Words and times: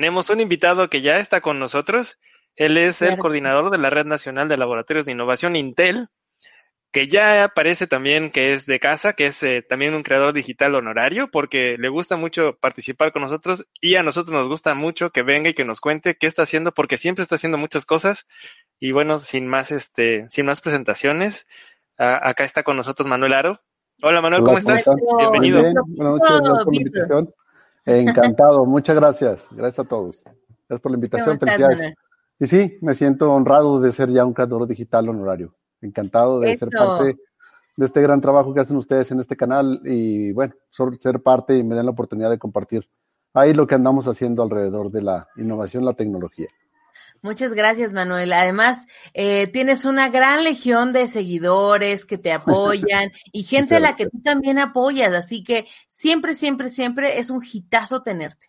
Tenemos 0.00 0.30
un 0.30 0.40
invitado 0.40 0.88
que 0.88 1.02
ya 1.02 1.18
está 1.18 1.42
con 1.42 1.58
nosotros. 1.58 2.20
Él 2.56 2.78
es 2.78 3.02
el 3.02 3.18
coordinador 3.18 3.70
de 3.70 3.76
la 3.76 3.90
Red 3.90 4.06
Nacional 4.06 4.48
de 4.48 4.56
Laboratorios 4.56 5.04
de 5.04 5.12
Innovación 5.12 5.56
Intel, 5.56 6.08
que 6.90 7.06
ya 7.06 7.44
aparece 7.44 7.86
también 7.86 8.30
que 8.30 8.54
es 8.54 8.64
de 8.64 8.80
casa, 8.80 9.12
que 9.12 9.26
es 9.26 9.42
eh, 9.42 9.60
también 9.60 9.92
un 9.92 10.02
creador 10.02 10.32
digital 10.32 10.74
honorario, 10.74 11.28
porque 11.30 11.76
le 11.78 11.90
gusta 11.90 12.16
mucho 12.16 12.56
participar 12.58 13.12
con 13.12 13.20
nosotros 13.20 13.66
y 13.78 13.96
a 13.96 14.02
nosotros 14.02 14.34
nos 14.34 14.48
gusta 14.48 14.74
mucho 14.74 15.10
que 15.10 15.22
venga 15.22 15.50
y 15.50 15.54
que 15.54 15.66
nos 15.66 15.82
cuente 15.82 16.14
qué 16.14 16.26
está 16.26 16.44
haciendo, 16.44 16.72
porque 16.72 16.96
siempre 16.96 17.20
está 17.22 17.34
haciendo 17.34 17.58
muchas 17.58 17.84
cosas. 17.84 18.26
Y 18.78 18.92
bueno, 18.92 19.18
sin 19.18 19.48
más, 19.48 19.70
este, 19.70 20.26
sin 20.30 20.46
más 20.46 20.62
presentaciones, 20.62 21.46
a- 21.98 22.26
acá 22.26 22.44
está 22.44 22.62
con 22.62 22.78
nosotros 22.78 23.06
Manuel 23.06 23.34
Aro. 23.34 23.60
Hola 24.02 24.22
Manuel, 24.22 24.42
¿cómo 24.44 24.56
estás? 24.56 24.86
Bienvenido. 25.18 25.60
Buenas 25.62 26.14
noches, 26.14 26.40
gracias 26.40 26.64
por 26.64 26.72
la 26.72 26.78
invitación. 26.78 27.34
Encantado, 27.86 28.64
muchas 28.66 28.96
gracias. 28.96 29.46
Gracias 29.50 29.86
a 29.86 29.88
todos. 29.88 30.22
Gracias 30.24 30.80
por 30.80 30.92
la 30.92 30.96
invitación, 30.96 31.38
¿Cómo 31.38 31.50
estás, 31.50 31.68
felicidades. 31.68 31.94
Y 32.38 32.46
sí, 32.46 32.78
me 32.80 32.94
siento 32.94 33.32
honrado 33.32 33.80
de 33.80 33.92
ser 33.92 34.10
ya 34.10 34.24
un 34.24 34.32
creador 34.32 34.66
digital 34.66 35.08
honorario. 35.08 35.54
Encantado 35.80 36.40
de 36.40 36.56
ser 36.56 36.68
parte 36.70 37.16
de 37.76 37.86
este 37.86 38.02
gran 38.02 38.20
trabajo 38.20 38.52
que 38.52 38.60
hacen 38.60 38.76
ustedes 38.76 39.10
en 39.10 39.20
este 39.20 39.36
canal 39.36 39.80
y 39.84 40.32
bueno, 40.32 40.54
ser 40.70 41.20
parte 41.22 41.56
y 41.56 41.62
me 41.62 41.74
den 41.74 41.86
la 41.86 41.92
oportunidad 41.92 42.30
de 42.30 42.38
compartir 42.38 42.88
ahí 43.34 43.54
lo 43.54 43.66
que 43.66 43.74
andamos 43.74 44.06
haciendo 44.06 44.42
alrededor 44.42 44.90
de 44.90 45.02
la 45.02 45.28
innovación, 45.36 45.84
la 45.84 45.94
tecnología. 45.94 46.48
Muchas 47.22 47.52
gracias, 47.52 47.92
Manuel. 47.92 48.32
Además, 48.32 48.86
eh, 49.12 49.46
tienes 49.46 49.84
una 49.84 50.08
gran 50.08 50.42
legión 50.42 50.92
de 50.92 51.06
seguidores 51.06 52.06
que 52.06 52.18
te 52.18 52.32
apoyan 52.32 53.10
y 53.32 53.42
gente 53.42 53.76
a 53.76 53.80
la 53.80 53.96
que 53.96 54.06
tú 54.06 54.20
también 54.22 54.58
apoyas. 54.58 55.14
Así 55.14 55.44
que 55.44 55.66
siempre, 55.88 56.34
siempre, 56.34 56.70
siempre 56.70 57.18
es 57.18 57.30
un 57.30 57.42
hitazo 57.42 58.02
tenerte. 58.02 58.48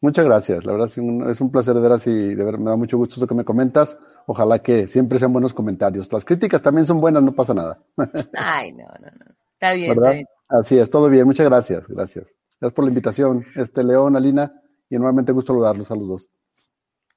Muchas 0.00 0.24
gracias, 0.24 0.64
la 0.64 0.72
verdad 0.72 0.88
es 0.88 0.98
un, 0.98 1.30
es 1.30 1.40
un 1.40 1.52
placer 1.52 1.74
de 1.74 1.80
veras 1.80 2.04
y 2.08 2.34
de 2.34 2.44
ver, 2.44 2.58
me 2.58 2.70
da 2.70 2.76
mucho 2.76 2.98
gusto 2.98 3.20
lo 3.20 3.26
que 3.28 3.36
me 3.36 3.44
comentas. 3.44 3.96
Ojalá 4.26 4.60
que 4.60 4.88
siempre 4.88 5.18
sean 5.18 5.32
buenos 5.32 5.54
comentarios. 5.54 6.12
Las 6.12 6.24
críticas 6.24 6.60
también 6.60 6.86
son 6.86 7.00
buenas, 7.00 7.22
no 7.22 7.32
pasa 7.32 7.54
nada. 7.54 7.78
Ay, 8.34 8.72
no, 8.72 8.84
no, 8.84 9.06
no. 9.06 9.34
Está 9.54 9.74
bien, 9.74 9.92
está 9.92 10.10
bien. 10.10 10.26
Así 10.48 10.76
es, 10.76 10.90
todo 10.90 11.08
bien, 11.08 11.24
muchas 11.24 11.46
gracias, 11.46 11.86
gracias. 11.86 12.26
Gracias 12.60 12.74
por 12.74 12.84
la 12.84 12.90
invitación, 12.90 13.44
este 13.56 13.82
León, 13.84 14.16
Alina, 14.16 14.52
y 14.90 14.96
nuevamente 14.96 15.32
gusto 15.32 15.52
saludarlos 15.52 15.90
a 15.90 15.94
los 15.94 16.08
dos. 16.08 16.28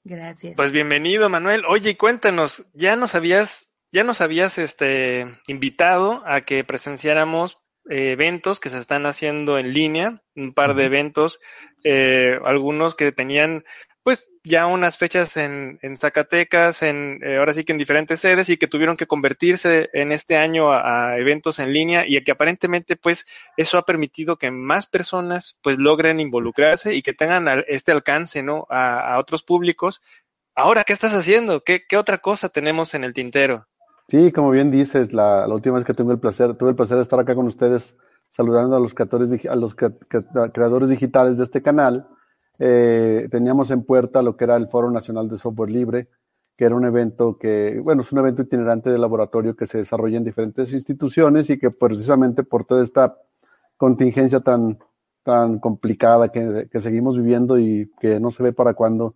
Gracias. 0.05 0.53
Pues 0.55 0.71
bienvenido, 0.71 1.29
Manuel. 1.29 1.63
Oye, 1.67 1.89
y 1.89 1.95
cuéntanos, 1.95 2.69
ya 2.73 2.95
nos 2.95 3.15
habías, 3.15 3.75
ya 3.91 4.03
nos 4.03 4.21
habías 4.21 4.59
este 4.59 5.25
invitado 5.47 6.21
a 6.27 6.41
que 6.41 6.63
presenciáramos 6.63 7.57
eh, 7.89 8.11
eventos 8.11 8.59
que 8.59 8.69
se 8.69 8.77
están 8.77 9.07
haciendo 9.07 9.57
en 9.57 9.73
línea, 9.73 10.21
un 10.35 10.53
par 10.53 10.75
de 10.75 10.85
eventos, 10.85 11.39
eh, 11.83 12.39
algunos 12.45 12.93
que 12.93 13.11
tenían 13.11 13.65
pues 14.05 14.31
ya 14.43 14.67
unas 14.67 14.99
fechas 14.99 15.35
en, 15.35 15.79
en 15.81 15.97
Zacatecas, 15.97 16.83
en 16.83 17.21
eh, 17.23 17.37
ahora 17.37 17.53
sí 17.53 17.63
que 17.63 17.71
en 17.71 17.79
diferentes 17.79 18.19
sedes 18.19 18.49
y 18.49 18.57
que 18.57 18.67
tuvieron 18.67 18.97
que 18.97 19.07
convertirse 19.07 19.89
en 19.93 20.11
este 20.11 20.37
año 20.37 20.71
a, 20.71 21.17
eventos 21.17 21.57
en 21.57 21.73
línea 21.73 22.05
y 22.07 22.21
que 22.23 22.31
aparentemente 22.31 22.97
pues 22.97 23.25
eso 23.57 23.79
ha 23.79 23.81
permitido 23.81 24.37
que 24.37 24.51
más 24.51 24.85
personas 24.85 25.57
pues 25.63 25.79
logren 25.79 26.19
involucrarse 26.19 26.93
y 26.93 27.01
que 27.01 27.13
tengan 27.13 27.47
al- 27.47 27.65
este 27.67 27.91
alcance, 27.91 28.43
¿no? 28.43 28.67
A, 28.69 29.17
otros 29.17 29.41
públicos. 29.41 30.03
Ahora, 30.53 30.83
¿qué 30.83 30.93
estás 30.93 31.15
haciendo? 31.15 31.63
¿Qué, 31.63 31.81
¿Qué 31.89 31.97
otra 31.97 32.19
cosa 32.19 32.49
tenemos 32.49 32.93
en 32.93 33.05
el 33.05 33.13
tintero? 33.13 33.65
Sí, 34.07 34.31
como 34.31 34.51
bien 34.51 34.69
dices, 34.69 35.13
la, 35.13 35.47
la 35.47 35.55
última 35.55 35.77
vez 35.77 35.83
que 35.83 35.95
tuve 35.95 36.13
el 36.13 36.19
placer, 36.19 36.55
tuve 36.55 36.69
el 36.69 36.75
placer 36.75 36.97
de 36.97 37.01
estar 37.01 37.19
acá 37.19 37.33
con 37.33 37.47
ustedes 37.47 37.95
saludando 38.29 38.75
a 38.75 38.79
los 38.79 38.93
creadores, 38.93 39.31
a 39.49 39.55
los 39.55 39.75
cre- 39.75 39.97
cre- 40.07 40.51
creadores 40.53 40.89
digitales 40.89 41.39
de 41.39 41.45
este 41.45 41.63
canal. 41.63 42.07
Eh, 42.59 43.27
teníamos 43.31 43.71
en 43.71 43.83
puerta 43.83 44.21
lo 44.21 44.37
que 44.37 44.45
era 44.45 44.55
el 44.55 44.67
Foro 44.67 44.91
Nacional 44.91 45.29
de 45.29 45.37
Software 45.37 45.71
Libre, 45.71 46.07
que 46.57 46.65
era 46.65 46.75
un 46.75 46.85
evento 46.85 47.37
que, 47.37 47.79
bueno, 47.83 48.01
es 48.01 48.11
un 48.11 48.19
evento 48.19 48.43
itinerante 48.43 48.89
de 48.89 48.97
laboratorio 48.97 49.55
que 49.55 49.67
se 49.67 49.79
desarrolla 49.79 50.17
en 50.17 50.23
diferentes 50.23 50.71
instituciones 50.71 51.49
y 51.49 51.59
que 51.59 51.71
precisamente 51.71 52.43
por 52.43 52.65
toda 52.65 52.83
esta 52.83 53.17
contingencia 53.77 54.39
tan, 54.39 54.79
tan 55.23 55.59
complicada 55.59 56.29
que, 56.29 56.69
que 56.71 56.79
seguimos 56.79 57.17
viviendo 57.17 57.59
y 57.59 57.91
que 57.99 58.19
no 58.19 58.31
se 58.31 58.43
ve 58.43 58.53
para 58.53 58.73
cuándo, 58.73 59.15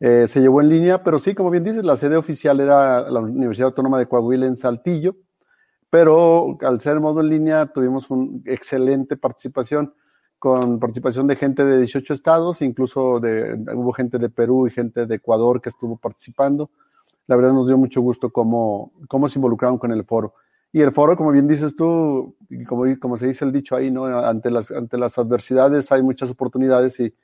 eh, 0.00 0.28
se 0.28 0.40
llevó 0.40 0.60
en 0.60 0.68
línea, 0.68 1.02
pero 1.02 1.18
sí, 1.18 1.34
como 1.34 1.50
bien 1.50 1.64
dices, 1.64 1.84
la 1.84 1.96
sede 1.96 2.16
oficial 2.16 2.60
era 2.60 3.10
la 3.10 3.18
Universidad 3.20 3.68
Autónoma 3.68 3.98
de 3.98 4.06
Coahuila 4.06 4.46
en 4.46 4.56
Saltillo, 4.56 5.16
pero 5.90 6.56
al 6.60 6.80
ser 6.80 7.00
modo 7.00 7.20
en 7.20 7.30
línea 7.30 7.66
tuvimos 7.66 8.08
una 8.10 8.40
excelente 8.44 9.16
participación, 9.16 9.94
con 10.38 10.78
participación 10.78 11.26
de 11.26 11.36
gente 11.36 11.64
de 11.64 11.78
18 11.78 12.14
estados, 12.14 12.62
incluso 12.62 13.18
de, 13.20 13.54
hubo 13.74 13.92
gente 13.92 14.18
de 14.18 14.28
Perú 14.28 14.66
y 14.66 14.70
gente 14.70 15.06
de 15.06 15.14
Ecuador 15.16 15.60
que 15.60 15.68
estuvo 15.68 15.96
participando. 15.96 16.70
La 17.26 17.36
verdad 17.36 17.52
nos 17.52 17.66
dio 17.66 17.76
mucho 17.76 18.00
gusto 18.00 18.30
cómo, 18.30 18.92
cómo 19.08 19.28
se 19.28 19.38
involucraron 19.38 19.78
con 19.78 19.92
el 19.92 20.04
foro. 20.04 20.34
Y 20.72 20.80
el 20.82 20.92
foro, 20.92 21.16
como 21.16 21.32
bien 21.32 21.48
dices 21.48 21.74
tú, 21.74 22.36
como, 22.68 22.84
como 23.00 23.16
se 23.16 23.26
dice 23.26 23.44
el 23.44 23.52
dicho 23.52 23.74
ahí, 23.74 23.90
¿no? 23.90 24.04
Ante 24.04 24.50
las, 24.50 24.70
ante 24.70 24.98
las 24.98 25.18
adversidades 25.18 25.90
hay 25.90 26.02
muchas 26.02 26.30
oportunidades 26.30 27.00
y 27.00 27.14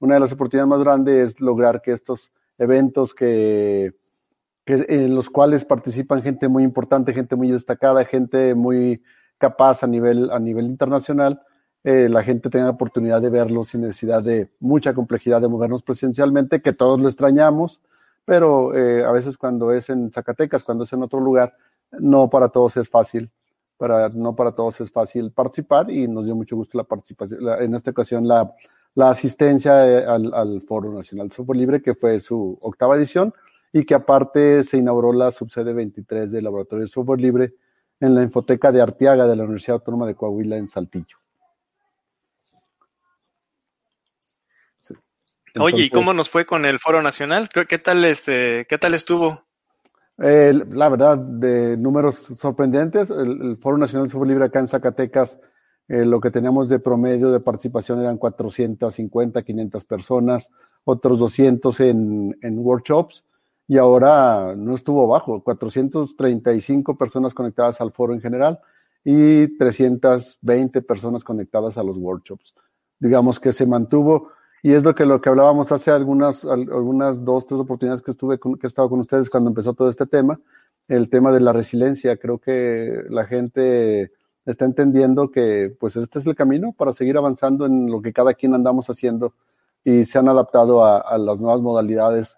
una 0.00 0.14
de 0.14 0.20
las 0.20 0.32
oportunidades 0.32 0.68
más 0.68 0.80
grandes 0.80 1.30
es 1.30 1.40
lograr 1.40 1.80
que 1.80 1.92
estos 1.92 2.32
eventos 2.58 3.14
que, 3.14 3.94
que 4.64 4.84
en 4.88 5.14
los 5.14 5.30
cuales 5.30 5.64
participan 5.64 6.22
gente 6.22 6.48
muy 6.48 6.64
importante, 6.64 7.14
gente 7.14 7.36
muy 7.36 7.50
destacada, 7.50 8.04
gente 8.04 8.54
muy 8.54 9.02
capaz 9.38 9.82
a 9.82 9.86
nivel, 9.86 10.30
a 10.30 10.38
nivel 10.38 10.66
internacional, 10.66 11.40
eh, 11.84 12.08
la 12.08 12.22
gente 12.22 12.50
tenga 12.50 12.70
oportunidad 12.70 13.22
de 13.22 13.30
verlos 13.30 13.68
sin 13.68 13.82
necesidad 13.82 14.22
de 14.22 14.50
mucha 14.60 14.94
complejidad 14.94 15.40
de 15.40 15.48
movernos 15.48 15.82
presencialmente, 15.82 16.60
que 16.62 16.72
todos 16.72 17.00
lo 17.00 17.08
extrañamos, 17.08 17.80
pero 18.24 18.74
eh, 18.74 19.04
a 19.04 19.12
veces 19.12 19.38
cuando 19.38 19.72
es 19.72 19.88
en 19.88 20.10
Zacatecas, 20.10 20.64
cuando 20.64 20.84
es 20.84 20.92
en 20.92 21.02
otro 21.02 21.20
lugar, 21.20 21.54
no 21.98 22.28
para 22.28 22.48
todos 22.50 22.76
es 22.76 22.88
fácil, 22.88 23.30
para, 23.76 24.08
no 24.10 24.34
para 24.34 24.52
todos 24.52 24.80
es 24.80 24.90
fácil 24.90 25.30
participar 25.32 25.90
y 25.90 26.08
nos 26.08 26.24
dio 26.26 26.34
mucho 26.34 26.56
gusto 26.56 26.76
la 26.76 26.84
participación, 26.84 27.44
la- 27.44 27.62
en 27.62 27.74
esta 27.74 27.90
ocasión 27.92 28.26
la, 28.26 28.52
la 28.94 29.10
asistencia 29.10 29.86
eh, 29.86 30.04
al, 30.04 30.62
Foro 30.62 30.92
Nacional 30.92 31.30
Software 31.32 31.58
Libre, 31.58 31.80
que 31.82 31.94
fue 31.94 32.20
su 32.20 32.58
octava 32.60 32.96
edición 32.96 33.32
y 33.72 33.84
que 33.84 33.94
aparte 33.94 34.64
se 34.64 34.78
inauguró 34.78 35.12
la 35.12 35.30
subsede 35.30 35.72
23 35.72 36.30
del 36.30 36.44
Laboratorio 36.44 36.84
de 36.84 36.88
Software 36.90 37.20
Libre 37.20 37.54
en 38.00 38.14
la 38.14 38.22
Infoteca 38.22 38.72
de 38.72 38.80
Arteaga 38.82 39.26
de 39.26 39.36
la 39.36 39.44
Universidad 39.44 39.76
Autónoma 39.76 40.06
de 40.06 40.14
Coahuila 40.14 40.56
en 40.56 40.68
Saltillo. 40.68 41.16
Sí. 44.76 44.94
Oye, 45.58 45.84
¿y 45.84 45.90
cómo 45.90 46.12
nos 46.12 46.30
fue 46.30 46.44
con 46.46 46.64
el 46.64 46.78
Foro 46.78 47.02
Nacional? 47.02 47.48
¿Qué, 47.48 47.66
qué 47.66 47.78
tal 47.78 48.04
este, 48.04 48.66
qué 48.68 48.78
tal 48.78 48.94
estuvo? 48.94 49.44
Eh, 50.18 50.52
la 50.70 50.88
verdad, 50.88 51.16
de 51.16 51.76
números 51.76 52.16
sorprendentes, 52.36 53.08
el, 53.10 53.40
el 53.42 53.56
Foro 53.58 53.78
Nacional 53.78 54.06
de 54.06 54.12
Software 54.12 54.30
Libre 54.30 54.44
acá 54.46 54.58
en 54.58 54.68
Zacatecas, 54.68 55.38
eh, 55.88 56.04
lo 56.04 56.20
que 56.20 56.30
teníamos 56.30 56.68
de 56.68 56.80
promedio 56.80 57.30
de 57.30 57.40
participación 57.40 58.00
eran 58.00 58.18
450, 58.18 59.42
500 59.42 59.84
personas, 59.84 60.50
otros 60.84 61.18
200 61.18 61.80
en, 61.80 62.38
en 62.42 62.58
workshops, 62.58 63.24
y 63.66 63.78
ahora 63.78 64.54
no 64.56 64.74
estuvo 64.74 65.06
bajo, 65.06 65.42
435 65.42 66.96
personas 66.96 67.32
conectadas 67.32 67.80
al 67.80 67.92
foro 67.92 68.12
en 68.12 68.20
general 68.20 68.58
y 69.04 69.56
320 69.56 70.82
personas 70.82 71.24
conectadas 71.24 71.78
a 71.78 71.82
los 71.82 71.96
workshops. 71.96 72.54
Digamos 72.98 73.40
que 73.40 73.52
se 73.52 73.66
mantuvo 73.66 74.32
y 74.62 74.72
es 74.72 74.84
lo 74.84 74.94
que 74.94 75.04
lo 75.06 75.20
que 75.20 75.28
hablábamos 75.28 75.70
hace 75.72 75.90
algunas 75.90 76.44
al- 76.44 76.70
algunas 76.72 77.24
dos 77.24 77.46
tres 77.46 77.60
oportunidades 77.60 78.02
que 78.02 78.10
estuve 78.10 78.38
con, 78.38 78.56
que 78.56 78.66
he 78.66 78.68
estado 78.68 78.88
con 78.88 79.00
ustedes 79.00 79.30
cuando 79.30 79.50
empezó 79.50 79.74
todo 79.74 79.88
este 79.90 80.06
tema, 80.06 80.40
el 80.88 81.08
tema 81.10 81.32
de 81.32 81.40
la 81.40 81.52
resiliencia. 81.52 82.16
Creo 82.16 82.38
que 82.38 83.04
la 83.10 83.24
gente 83.26 84.12
está 84.46 84.64
entendiendo 84.64 85.30
que 85.30 85.74
pues 85.78 85.96
este 85.96 86.18
es 86.18 86.26
el 86.26 86.34
camino 86.34 86.72
para 86.72 86.92
seguir 86.92 87.16
avanzando 87.18 87.66
en 87.66 87.90
lo 87.90 88.00
que 88.02 88.12
cada 88.12 88.34
quien 88.34 88.54
andamos 88.54 88.88
haciendo 88.88 89.34
y 89.84 90.06
se 90.06 90.18
han 90.18 90.28
adaptado 90.28 90.84
a, 90.84 90.98
a 90.98 91.18
las 91.18 91.38
nuevas 91.40 91.60
modalidades 91.60 92.36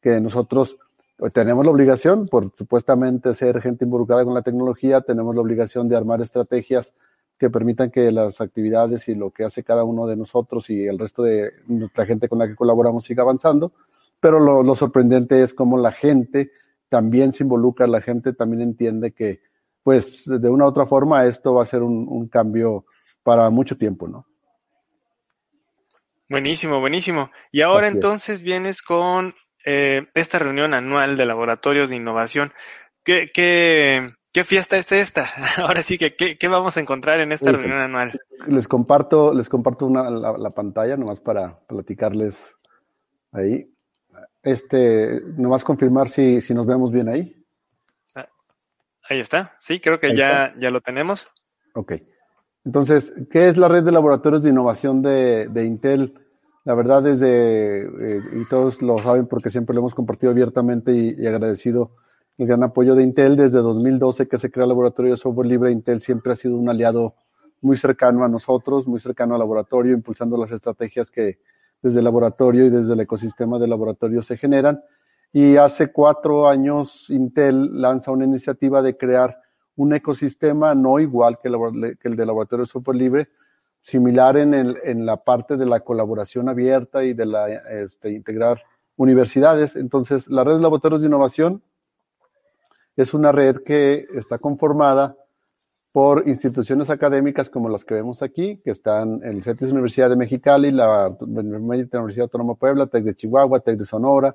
que 0.00 0.20
nosotros 0.20 0.76
eh, 1.18 1.30
tenemos 1.30 1.64
la 1.64 1.70
obligación, 1.72 2.26
por 2.26 2.50
supuestamente 2.54 3.34
ser 3.34 3.60
gente 3.62 3.84
involucrada 3.84 4.24
con 4.24 4.34
la 4.34 4.42
tecnología, 4.42 5.00
tenemos 5.00 5.34
la 5.34 5.40
obligación 5.40 5.88
de 5.88 5.96
armar 5.96 6.20
estrategias 6.20 6.92
que 7.42 7.50
permitan 7.50 7.90
que 7.90 8.12
las 8.12 8.40
actividades 8.40 9.08
y 9.08 9.16
lo 9.16 9.32
que 9.32 9.42
hace 9.42 9.64
cada 9.64 9.82
uno 9.82 10.06
de 10.06 10.14
nosotros 10.14 10.70
y 10.70 10.86
el 10.86 10.96
resto 10.96 11.24
de 11.24 11.52
la 11.96 12.06
gente 12.06 12.28
con 12.28 12.38
la 12.38 12.46
que 12.46 12.54
colaboramos 12.54 13.04
siga 13.04 13.24
avanzando. 13.24 13.72
Pero 14.20 14.38
lo, 14.38 14.62
lo 14.62 14.76
sorprendente 14.76 15.42
es 15.42 15.52
cómo 15.52 15.76
la 15.76 15.90
gente 15.90 16.52
también 16.88 17.32
se 17.32 17.42
involucra, 17.42 17.88
la 17.88 18.00
gente 18.00 18.32
también 18.32 18.62
entiende 18.62 19.10
que, 19.10 19.40
pues, 19.82 20.22
de 20.24 20.48
una 20.48 20.66
u 20.66 20.68
otra 20.68 20.86
forma, 20.86 21.26
esto 21.26 21.52
va 21.54 21.64
a 21.64 21.66
ser 21.66 21.82
un, 21.82 22.06
un 22.08 22.28
cambio 22.28 22.84
para 23.24 23.50
mucho 23.50 23.76
tiempo, 23.76 24.06
¿no? 24.06 24.24
Buenísimo, 26.28 26.78
buenísimo. 26.78 27.32
Y 27.50 27.62
ahora 27.62 27.88
Así 27.88 27.94
es. 27.94 27.94
entonces 27.94 28.42
vienes 28.42 28.82
con 28.82 29.34
eh, 29.64 30.06
esta 30.14 30.38
reunión 30.38 30.74
anual 30.74 31.16
de 31.16 31.26
laboratorios 31.26 31.90
de 31.90 31.96
innovación. 31.96 32.52
¿Qué, 33.02 33.26
qué, 33.34 34.14
qué 34.32 34.44
fiesta 34.44 34.76
es 34.76 34.90
esta? 34.92 35.26
Ahora 35.58 35.82
sí 35.82 35.98
que, 35.98 36.16
¿qué, 36.16 36.38
qué 36.38 36.48
vamos 36.48 36.76
a 36.76 36.80
encontrar 36.80 37.20
en 37.20 37.32
esta 37.32 37.52
reunión 37.52 37.78
anual? 37.78 38.18
Les 38.46 38.66
comparto, 38.66 39.32
les 39.32 39.48
comparto 39.48 39.86
una, 39.86 40.10
la, 40.10 40.36
la 40.36 40.50
pantalla 40.50 40.96
nomás 40.96 41.20
para 41.20 41.58
platicarles 41.66 42.38
ahí. 43.32 43.68
Este, 44.42 45.20
nomás 45.36 45.62
confirmar 45.62 46.08
si, 46.08 46.40
si 46.40 46.54
nos 46.54 46.66
vemos 46.66 46.90
bien 46.90 47.08
ahí. 47.08 47.36
Ahí 49.08 49.18
está. 49.18 49.52
Sí, 49.60 49.80
creo 49.80 49.98
que 49.98 50.08
Ahí 50.08 50.16
ya, 50.16 50.54
ya 50.58 50.70
lo 50.70 50.80
tenemos. 50.80 51.28
Ok. 51.74 51.94
Entonces, 52.64 53.12
¿qué 53.30 53.48
es 53.48 53.56
la 53.56 53.68
red 53.68 53.82
de 53.82 53.92
laboratorios 53.92 54.42
de 54.42 54.50
innovación 54.50 55.02
de, 55.02 55.48
de 55.48 55.64
Intel? 55.64 56.14
La 56.64 56.74
verdad 56.74 57.04
es 57.08 57.18
de, 57.18 57.82
eh, 57.82 58.22
y 58.40 58.48
todos 58.48 58.80
lo 58.80 58.98
saben 58.98 59.26
porque 59.26 59.50
siempre 59.50 59.74
lo 59.74 59.80
hemos 59.80 59.94
compartido 59.94 60.30
abiertamente 60.30 60.92
y, 60.92 61.16
y 61.18 61.26
agradecido 61.26 61.96
el 62.38 62.46
gran 62.46 62.62
apoyo 62.62 62.94
de 62.94 63.02
Intel. 63.02 63.36
Desde 63.36 63.58
2012 63.58 64.28
que 64.28 64.38
se 64.38 64.50
crea 64.50 64.64
el 64.64 64.70
laboratorio 64.70 65.12
de 65.12 65.18
software 65.18 65.46
libre, 65.46 65.70
Intel 65.70 66.00
siempre 66.00 66.32
ha 66.32 66.36
sido 66.36 66.56
un 66.56 66.68
aliado 66.68 67.14
muy 67.60 67.76
cercano 67.76 68.24
a 68.24 68.28
nosotros, 68.28 68.86
muy 68.86 69.00
cercano 69.00 69.34
al 69.34 69.40
laboratorio, 69.40 69.94
impulsando 69.94 70.36
las 70.36 70.50
estrategias 70.50 71.10
que 71.10 71.38
desde 71.80 71.98
el 71.98 72.04
laboratorio 72.04 72.66
y 72.66 72.70
desde 72.70 72.94
el 72.94 73.00
ecosistema 73.00 73.58
del 73.58 73.70
laboratorio 73.70 74.22
se 74.22 74.36
generan. 74.36 74.82
Y 75.32 75.56
hace 75.56 75.90
cuatro 75.90 76.48
años 76.48 77.08
Intel 77.08 77.80
lanza 77.80 78.10
una 78.10 78.24
iniciativa 78.24 78.82
de 78.82 78.96
crear 78.96 79.38
un 79.76 79.94
ecosistema 79.94 80.74
no 80.74 81.00
igual 81.00 81.38
que 81.42 81.48
el, 81.48 81.98
que 81.98 82.08
de 82.10 82.26
laboratorio 82.26 82.64
de 82.64 82.70
software 82.70 82.96
libre, 82.96 83.28
similar 83.80 84.36
en 84.36 85.06
la 85.06 85.16
parte 85.16 85.56
de 85.56 85.66
la 85.66 85.80
colaboración 85.80 86.48
abierta 86.48 87.02
y 87.04 87.14
de 87.14 87.26
la 87.26 87.48
este, 87.48 88.12
integrar 88.12 88.62
universidades. 88.96 89.74
Entonces, 89.74 90.28
la 90.28 90.44
red 90.44 90.56
de 90.56 90.60
laboratorios 90.60 91.00
de 91.00 91.08
innovación 91.08 91.62
es 92.96 93.14
una 93.14 93.32
red 93.32 93.62
que 93.64 94.04
está 94.14 94.38
conformada 94.38 95.16
por 95.92 96.26
instituciones 96.26 96.88
académicas 96.88 97.50
como 97.50 97.68
las 97.68 97.84
que 97.84 97.94
vemos 97.94 98.22
aquí, 98.22 98.58
que 98.64 98.70
están 98.70 99.20
el 99.22 99.42
CETIS 99.42 99.72
Universidad 99.72 100.08
de 100.08 100.16
Mexicali, 100.16 100.70
la 100.70 101.14
Universidad 101.20 102.24
Autónoma 102.24 102.54
de 102.54 102.58
Puebla, 102.58 102.86
TEC 102.86 103.04
de 103.04 103.14
Chihuahua, 103.14 103.60
TEC 103.60 103.78
de 103.78 103.84
Sonora, 103.84 104.34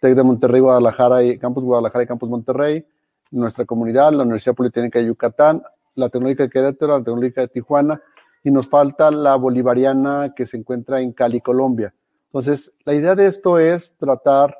TEC 0.00 0.14
de 0.14 0.22
Monterrey, 0.22 0.60
Guadalajara 0.60 1.22
y 1.22 1.38
Campus 1.38 1.62
Guadalajara 1.64 2.04
y 2.04 2.06
Campus 2.06 2.30
Monterrey, 2.30 2.86
nuestra 3.30 3.66
comunidad, 3.66 4.12
la 4.12 4.22
Universidad 4.22 4.54
Politécnica 4.54 4.98
de 4.98 5.06
Yucatán, 5.06 5.62
la 5.94 6.08
Tecnológica 6.08 6.44
de 6.44 6.50
Querétaro, 6.50 6.98
la 6.98 7.04
Tecnológica 7.04 7.42
de 7.42 7.48
Tijuana, 7.48 8.00
y 8.42 8.50
nos 8.50 8.68
falta 8.68 9.10
la 9.10 9.36
bolivariana 9.36 10.32
que 10.34 10.46
se 10.46 10.56
encuentra 10.56 11.00
en 11.00 11.12
Cali, 11.12 11.40
Colombia. 11.40 11.94
Entonces, 12.26 12.72
la 12.84 12.94
idea 12.94 13.14
de 13.14 13.26
esto 13.26 13.58
es 13.58 13.94
tratar 13.96 14.56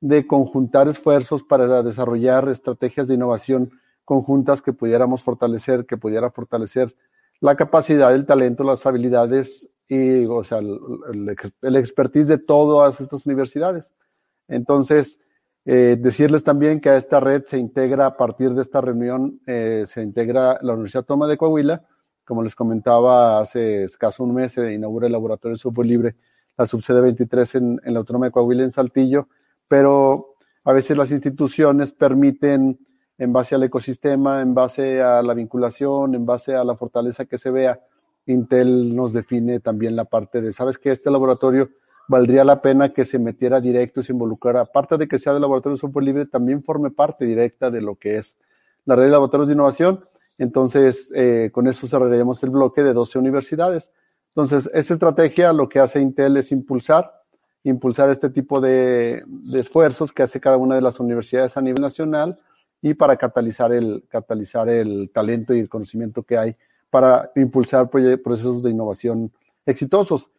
de 0.00 0.26
conjuntar 0.26 0.88
esfuerzos 0.88 1.42
para 1.42 1.82
desarrollar 1.82 2.48
estrategias 2.48 3.08
de 3.08 3.14
innovación 3.14 3.70
conjuntas 4.04 4.62
que 4.62 4.72
pudiéramos 4.72 5.22
fortalecer, 5.22 5.84
que 5.84 5.96
pudiera 5.96 6.30
fortalecer 6.30 6.94
la 7.40 7.56
capacidad, 7.56 8.14
el 8.14 8.24
talento, 8.24 8.64
las 8.64 8.86
habilidades 8.86 9.68
y, 9.88 10.24
o 10.24 10.44
sea, 10.44 10.58
el, 10.58 11.36
el, 11.62 11.76
expertise 11.76 12.28
de 12.28 12.38
todas 12.38 13.00
estas 13.00 13.26
universidades. 13.26 13.92
Entonces, 14.48 15.18
eh, 15.64 15.96
decirles 15.98 16.44
también 16.44 16.80
que 16.80 16.90
a 16.90 16.96
esta 16.96 17.20
red 17.20 17.44
se 17.46 17.58
integra, 17.58 18.06
a 18.06 18.16
partir 18.16 18.54
de 18.54 18.62
esta 18.62 18.80
reunión, 18.80 19.40
eh, 19.46 19.84
se 19.88 20.02
integra 20.02 20.58
la 20.62 20.74
Universidad 20.74 21.04
Toma 21.04 21.26
de 21.26 21.36
Coahuila. 21.36 21.84
Como 22.24 22.42
les 22.42 22.54
comentaba, 22.54 23.40
hace 23.40 23.84
escaso 23.84 24.24
un 24.24 24.34
mes 24.34 24.52
se 24.52 24.72
inaugura 24.72 25.06
el 25.06 25.12
Laboratorio 25.12 25.56
de 25.56 25.60
Software 25.60 25.86
Libre, 25.86 26.16
la 26.56 26.66
subsede 26.66 27.00
23 27.00 27.54
en, 27.56 27.80
en 27.84 27.92
la 27.92 28.00
Autónoma 28.00 28.26
de 28.26 28.32
Coahuila, 28.32 28.62
en 28.62 28.72
Saltillo, 28.72 29.28
pero 29.68 30.34
a 30.64 30.72
veces 30.72 30.96
las 30.96 31.10
instituciones 31.10 31.92
permiten, 31.92 32.78
en 33.18 33.32
base 33.32 33.54
al 33.54 33.62
ecosistema, 33.62 34.42
en 34.42 34.54
base 34.54 35.00
a 35.00 35.22
la 35.22 35.32
vinculación, 35.34 36.14
en 36.14 36.26
base 36.26 36.54
a 36.54 36.64
la 36.64 36.76
fortaleza 36.76 37.24
que 37.24 37.38
se 37.38 37.50
vea, 37.50 37.80
Intel 38.26 38.94
nos 38.94 39.12
define 39.12 39.60
también 39.60 39.96
la 39.96 40.04
parte 40.04 40.40
de, 40.40 40.52
¿sabes 40.52 40.78
que 40.78 40.90
Este 40.90 41.10
laboratorio 41.10 41.70
valdría 42.08 42.44
la 42.44 42.60
pena 42.60 42.92
que 42.92 43.04
se 43.04 43.18
metiera 43.18 43.60
directo 43.60 44.00
y 44.00 44.04
se 44.04 44.12
involucrara, 44.12 44.60
aparte 44.60 44.96
de 44.96 45.08
que 45.08 45.18
sea 45.18 45.34
de 45.34 45.40
laboratorio 45.40 45.76
de 45.76 45.80
software 45.80 46.04
libre, 46.04 46.26
también 46.26 46.62
forme 46.62 46.90
parte 46.90 47.24
directa 47.24 47.70
de 47.70 47.80
lo 47.80 47.96
que 47.96 48.16
es 48.16 48.36
la 48.84 48.96
red 48.96 49.04
de 49.04 49.10
laboratorios 49.10 49.48
de 49.48 49.54
innovación. 49.54 50.04
Entonces, 50.38 51.10
eh, 51.14 51.50
con 51.52 51.66
eso 51.66 51.86
cerraríamos 51.88 52.42
el 52.42 52.50
bloque 52.50 52.82
de 52.82 52.92
12 52.92 53.18
universidades. 53.18 53.90
Entonces, 54.28 54.70
esta 54.74 54.94
estrategia 54.94 55.52
lo 55.52 55.68
que 55.68 55.80
hace 55.80 56.00
Intel 56.00 56.36
es 56.36 56.52
impulsar, 56.52 57.15
impulsar 57.68 58.10
este 58.10 58.30
tipo 58.30 58.60
de, 58.60 59.24
esfuerzos 59.52 60.12
que 60.12 60.22
hace 60.22 60.40
cada 60.40 60.56
una 60.56 60.76
de 60.76 60.80
las 60.80 61.00
universidades 61.00 61.56
a 61.56 61.60
nivel 61.60 61.82
nacional 61.82 62.36
y 62.80 62.94
para 62.94 63.16
catalizar 63.16 63.72
el, 63.72 64.04
catalizar 64.08 64.68
el 64.68 65.10
talento 65.10 65.52
y 65.52 65.58
el 65.58 65.68
conocimiento 65.68 66.22
que 66.22 66.38
hay 66.38 66.56
para 66.90 67.32
impulsar 67.34 67.90
procesos 67.90 68.62
de 68.62 68.70
innovación 68.70 69.32
exitosos. 69.66 70.30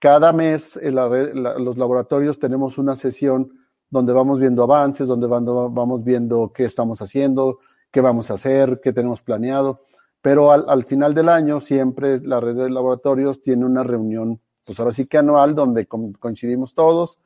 Cada 0.00 0.32
mes 0.32 0.76
en 0.82 0.96
los 0.96 1.78
laboratorios 1.78 2.40
tenemos 2.40 2.76
una 2.78 2.96
sesión 2.96 3.52
donde 3.88 4.12
vamos 4.12 4.40
viendo 4.40 4.64
avances, 4.64 5.06
donde 5.06 5.28
vamos 5.28 6.02
viendo 6.02 6.52
qué 6.52 6.64
estamos 6.64 7.00
haciendo, 7.00 7.60
qué 7.92 8.00
vamos 8.00 8.30
a 8.32 8.34
hacer, 8.34 8.80
qué 8.82 8.92
tenemos 8.92 9.22
planeado. 9.22 9.82
Pero 10.20 10.50
al, 10.50 10.64
al, 10.68 10.84
final 10.86 11.14
del 11.14 11.28
año 11.28 11.60
siempre 11.60 12.20
la 12.20 12.40
red 12.40 12.56
de 12.56 12.70
laboratorios 12.70 13.40
tiene 13.40 13.64
una 13.64 13.84
reunión, 13.84 14.40
pues 14.64 14.78
ahora 14.78 14.92
sí 14.92 15.06
que 15.06 15.18
anual, 15.18 15.54
donde 15.54 15.86
coincidimos 15.86 16.74
todos. 16.74 17.18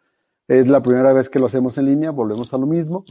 Es 0.49 0.69
la 0.69 0.83
primera 0.83 1.13
vez 1.13 1.29
que 1.29 1.39
lo 1.39 1.47
hacemos 1.47 1.77
en 1.79 1.87
línea, 1.87 2.11
volvemos 2.11 2.53
a 2.55 2.59
lo 2.59 2.67
mismo. 2.67 3.05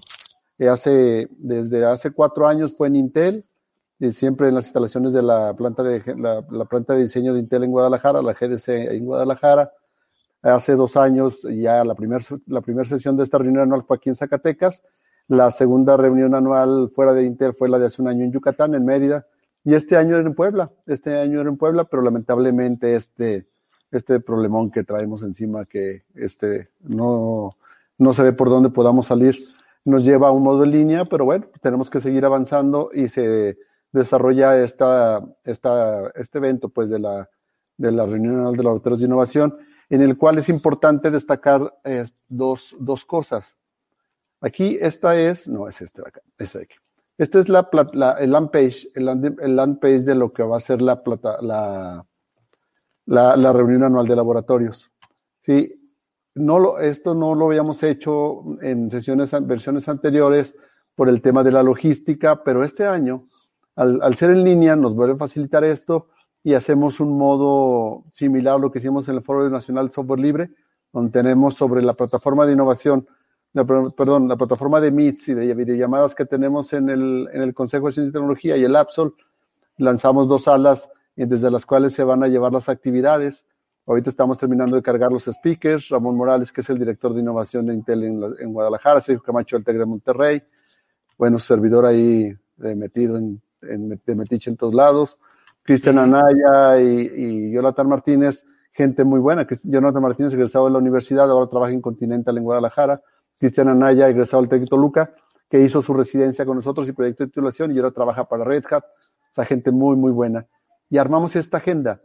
Hace, 0.60 1.28
desde 1.32 1.86
hace 1.86 2.12
cuatro 2.12 2.48
años 2.48 2.76
fue 2.78 2.88
en 2.88 2.96
Intel, 2.96 3.44
y 4.00 4.12
siempre 4.12 4.50
en 4.50 4.56
las 4.56 4.66
instalaciones 4.66 5.14
de 5.14 5.22
la 5.22 5.54
planta 5.54 5.84
de, 5.84 6.02
la, 6.18 6.46
la, 6.50 6.66
planta 6.66 6.94
de 6.94 7.04
diseño 7.04 7.34
de 7.34 7.40
Intel 7.40 7.64
en 7.64 7.72
Guadalajara, 7.72 8.22
la 8.22 8.34
GDC 8.34 8.68
en 8.70 9.06
Guadalajara. 9.06 9.72
Hace 10.42 10.74
dos 10.74 10.96
años 10.96 11.42
ya 11.44 11.84
la 11.84 11.96
primera 11.96 12.24
la 12.46 12.62
primer 12.62 12.88
sesión 12.88 13.18
de 13.18 13.24
esta 13.24 13.38
reunión 13.38 13.64
anual 13.64 13.84
fue 13.84 13.98
aquí 13.98 14.10
en 14.10 14.16
Zacatecas. 14.16 14.84
La 15.28 15.52
segunda 15.52 15.98
reunión 15.98 16.36
anual 16.36 16.92
fuera 16.94 17.14
de 17.14 17.24
Intel 17.24 17.54
fue 17.54 17.68
la 17.68 17.80
de 17.80 17.88
hace 17.88 18.02
un 18.02 18.10
año 18.10 18.24
en 18.24 18.32
Yucatán, 18.32 18.76
en 18.76 18.86
Mérida. 18.86 19.26
Y 19.64 19.74
este 19.74 19.98
año 19.98 20.16
era 20.16 20.28
en 20.28 20.36
Puebla. 20.36 20.72
Este 20.86 21.18
año 21.20 21.42
era 21.42 21.50
en 21.50 21.58
Puebla, 21.58 21.86
pero 21.86 22.04
lamentablemente 22.04 22.96
este, 22.96 23.48
este 23.98 24.20
problemón 24.20 24.72
que 24.72 24.84
traemos 24.84 25.24
encima, 25.24 25.66
que 25.66 26.04
este, 26.16 26.70
no, 26.82 27.52
no 27.98 28.14
se 28.14 28.24
ve 28.24 28.34
por 28.34 28.50
dónde 28.50 28.70
podamos 28.70 29.08
salir, 29.08 29.38
nos 29.84 30.04
lleva 30.04 30.30
a 30.30 30.32
un 30.32 30.44
modo 30.44 30.64
en 30.64 30.72
línea, 30.72 31.06
pero 31.06 31.26
bueno, 31.26 31.48
tenemos 31.62 31.90
que 31.90 32.00
seguir 32.00 32.26
avanzando 32.26 32.90
y 32.94 33.10
se, 33.10 33.58
desarrolla 33.96 34.62
esta, 34.62 35.24
esta, 35.44 36.12
este 36.16 36.38
evento 36.38 36.70
pues 36.70 36.90
de 36.90 37.00
la, 37.00 37.30
de 37.78 37.92
la 37.92 38.06
reunión 38.06 38.54
de 38.54 38.64
laboratorios 38.64 39.00
de 39.00 39.08
innovación, 39.08 39.58
en 39.90 40.02
el 40.02 40.18
cual 40.18 40.38
es 40.38 40.50
importante 40.50 41.10
destacar 41.10 41.74
eh, 41.84 42.06
dos, 42.28 42.76
dos 42.80 43.06
cosas. 43.06 43.56
Aquí 44.42 44.78
esta 44.82 45.18
es, 45.20 45.48
no 45.48 45.68
es 45.68 45.82
este 45.82 46.02
de 46.02 46.08
acá, 46.10 46.22
esta 46.38 46.60
de 46.60 46.66
aquí. 46.66 46.76
Esta 47.18 47.40
es 47.40 47.48
la, 47.48 47.70
la, 47.94 48.12
el 48.20 48.32
land 48.32 48.52
page, 48.52 48.90
el 48.94 49.06
land, 49.06 49.40
el 49.40 49.56
land 49.56 49.80
page 49.80 50.02
de 50.02 50.16
lo 50.16 50.34
que 50.34 50.44
va 50.44 50.58
a 50.58 50.60
ser 50.60 50.82
la, 50.82 51.02
plata, 51.02 51.38
la, 51.42 52.06
la, 53.06 53.54
reunión 53.54 53.84
anual 53.84 54.08
de 54.08 54.16
laboratorios. 54.16 54.90
Sí, 55.42 55.74
no 56.34 56.60
lo, 56.60 56.80
esto 56.80 57.14
no 57.14 57.36
lo 57.36 57.46
habíamos 57.46 57.82
hecho 57.84 58.44
en 58.62 58.90
sesiones, 58.92 59.32
versiones 59.42 59.88
anteriores 59.88 60.56
por 60.96 61.10
el 61.10 61.22
tema 61.22 61.44
de 61.44 61.52
la 61.52 61.64
logística, 61.64 62.44
pero 62.44 62.64
este 62.64 62.86
año 62.86 63.26
al, 63.76 64.16
ser 64.16 64.32
en 64.32 64.44
línea 64.44 64.76
nos 64.76 64.96
vuelve 64.96 65.16
a 65.16 65.18
facilitar 65.18 65.64
esto 65.64 66.08
y 66.44 66.54
hacemos 66.54 67.00
un 67.00 67.18
modo 67.18 68.06
similar 68.14 68.56
a 68.56 68.60
lo 68.60 68.72
que 68.72 68.80
hicimos 68.80 69.08
en 69.10 69.16
el 69.16 69.24
Foro 69.24 69.50
Nacional 69.50 69.92
Software 69.92 70.20
Libre, 70.20 70.52
donde 70.94 71.12
tenemos 71.12 71.56
sobre 71.56 71.82
la 71.82 71.94
plataforma 71.94 72.46
de 72.46 72.54
innovación, 72.54 73.08
la, 73.54 73.66
perdón, 73.66 74.28
la 74.28 74.38
plataforma 74.38 74.80
de 74.80 74.92
Meets 74.92 75.30
y 75.30 75.34
de 75.34 75.54
videollamadas 75.54 76.16
que 76.16 76.26
tenemos 76.26 76.72
en 76.74 76.90
el, 76.90 77.28
en 77.34 77.42
el 77.42 77.54
Consejo 77.54 77.88
de 77.88 77.94
Ciencia 77.94 78.10
y 78.10 78.14
Tecnología 78.14 78.58
y 78.58 78.64
el 78.64 78.76
Absol, 78.76 79.14
lanzamos 79.78 80.28
dos 80.28 80.44
salas 80.44 80.90
desde 81.16 81.50
las 81.50 81.66
cuales 81.66 81.94
se 81.94 82.04
van 82.04 82.24
a 82.24 82.28
llevar 82.28 82.52
las 82.52 82.70
actividades. 82.70 83.46
Ahorita 83.86 84.10
estamos 84.10 84.40
terminando 84.40 84.76
de 84.76 84.82
cargar 84.82 85.12
los 85.12 85.26
speakers, 85.26 85.90
Ramón 85.90 86.18
Morales, 86.18 86.52
que 86.52 86.62
es 86.62 86.70
el 86.70 86.80
director 86.80 87.14
de 87.14 87.22
innovación 87.22 87.68
de 87.68 87.74
Intel 87.74 88.04
en, 88.04 88.24
en 88.40 88.54
Guadalajara, 88.54 89.02
Sergio 89.02 89.24
Camacho 89.24 89.56
del 89.56 89.64
TEC 89.64 89.78
de 89.78 89.86
Monterrey, 89.86 90.44
bueno, 91.18 91.40
servidor 91.40 91.86
ahí 91.86 92.26
eh, 92.64 92.76
metido 92.76 93.18
en 93.18 93.42
en, 93.70 94.02
de 94.06 94.16
Metiche 94.16 94.50
en 94.50 94.58
todos 94.58 94.74
lados. 94.74 95.18
Cristian 95.64 95.98
Anaya 95.98 96.80
y, 96.80 97.12
y 97.16 97.52
Jonathan 97.52 97.88
Martínez, 97.88 98.46
gente 98.72 99.04
muy 99.04 99.20
buena. 99.20 99.48
que 99.48 99.56
Jonathan 99.64 100.02
Martínez, 100.02 100.34
egresado 100.34 100.66
de 100.66 100.72
la 100.72 100.78
universidad, 100.78 101.30
ahora 101.30 101.50
trabaja 101.50 101.74
en 101.74 101.82
Continental 101.82 102.38
en 102.38 102.44
Guadalajara. 102.44 103.02
Cristian 103.40 103.70
Anaya, 103.70 104.08
egresado 104.08 104.44
del 104.44 104.50
Tec 104.50 104.70
Toluca, 104.70 105.12
que 105.50 105.60
hizo 105.60 105.82
su 105.82 105.94
residencia 105.94 106.46
con 106.46 106.58
nosotros 106.58 106.88
y 106.88 106.94
proyecto 106.94 107.24
de 107.24 107.30
titulación 107.30 107.72
y 107.72 107.78
ahora 107.78 107.92
trabaja 107.92 108.26
para 108.26 108.44
Red 108.44 108.64
Hat. 108.70 108.84
O 108.84 109.34
sea, 109.36 109.46
gente 109.46 109.72
muy, 109.72 109.96
muy 109.96 110.12
buena. 110.12 110.46
Y 110.90 110.98
armamos 110.98 111.36
esta 111.36 111.58
agenda. 111.58 112.02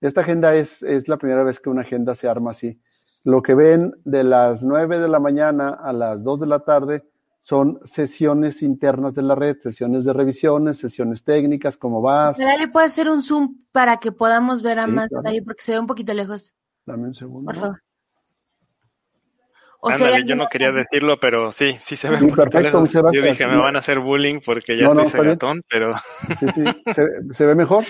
Esta 0.00 0.20
agenda 0.20 0.54
es, 0.54 0.82
es 0.82 1.08
la 1.08 1.16
primera 1.16 1.42
vez 1.42 1.60
que 1.60 1.70
una 1.70 1.82
agenda 1.82 2.14
se 2.14 2.28
arma 2.28 2.50
así. 2.50 2.80
Lo 3.24 3.42
que 3.42 3.54
ven 3.54 3.92
de 4.04 4.22
las 4.24 4.62
9 4.62 5.00
de 5.00 5.08
la 5.08 5.18
mañana 5.18 5.70
a 5.70 5.92
las 5.92 6.22
2 6.22 6.40
de 6.40 6.46
la 6.46 6.60
tarde 6.60 7.04
son 7.40 7.80
sesiones 7.84 8.62
internas 8.62 9.14
de 9.14 9.22
la 9.22 9.36
red, 9.36 9.56
sesiones 9.60 10.04
de 10.04 10.12
revisiones, 10.12 10.78
sesiones 10.78 11.22
técnicas, 11.22 11.76
cómo 11.76 12.02
vas. 12.02 12.36
¿Le 12.38 12.68
puede 12.68 12.86
hacer 12.86 13.08
un 13.08 13.22
zoom 13.22 13.56
para 13.70 13.98
que 13.98 14.10
podamos 14.10 14.62
ver 14.62 14.80
a 14.80 14.88
más 14.88 15.08
detalle? 15.08 15.42
Porque 15.42 15.62
se 15.62 15.72
ve 15.72 15.78
un 15.78 15.86
poquito 15.86 16.12
lejos. 16.12 16.54
Dame 16.84 17.08
un 17.08 17.14
segundo. 17.14 17.46
Por 17.46 17.56
favor. 17.56 17.82
O 19.78 19.90
Ándale, 19.90 20.16
sea, 20.16 20.24
yo 20.24 20.34
no 20.34 20.48
quería 20.48 20.72
decirlo, 20.72 21.20
pero 21.20 21.52
sí, 21.52 21.76
sí 21.80 21.94
se 21.94 22.10
ve 22.10 22.18
sí, 22.18 22.26
perfecto, 22.26 22.60
lejos. 22.60 22.92
Yo 22.92 23.22
dije, 23.22 23.46
me 23.46 23.58
van 23.58 23.76
a 23.76 23.78
hacer 23.78 24.00
bullying 24.00 24.40
porque 24.44 24.76
ya 24.76 24.84
no, 24.84 25.02
estoy 25.02 25.04
no, 25.04 25.10
cegatón, 25.10 25.62
pero... 25.68 25.94
Sí, 26.40 26.46
sí. 26.54 26.64
¿Se, 26.94 27.34
¿Se, 27.34 27.46
ve 27.46 27.54
mejor? 27.54 27.84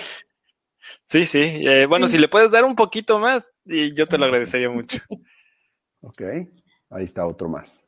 Sí, 1.07 1.25
sí. 1.25 1.65
Eh, 1.65 1.85
bueno, 1.85 2.07
si 2.09 2.17
le 2.17 2.27
puedes 2.27 2.51
dar 2.51 2.65
un 2.65 2.75
poquito 2.75 3.17
más, 3.17 3.49
y 3.65 3.93
yo 3.93 4.07
te 4.07 4.17
lo 4.17 4.25
agradecería 4.25 4.69
mucho. 4.69 4.99
Ok, 5.99 6.21
ahí 6.91 7.03
está 7.03 7.25
otro 7.25 7.49
más. 7.49 7.81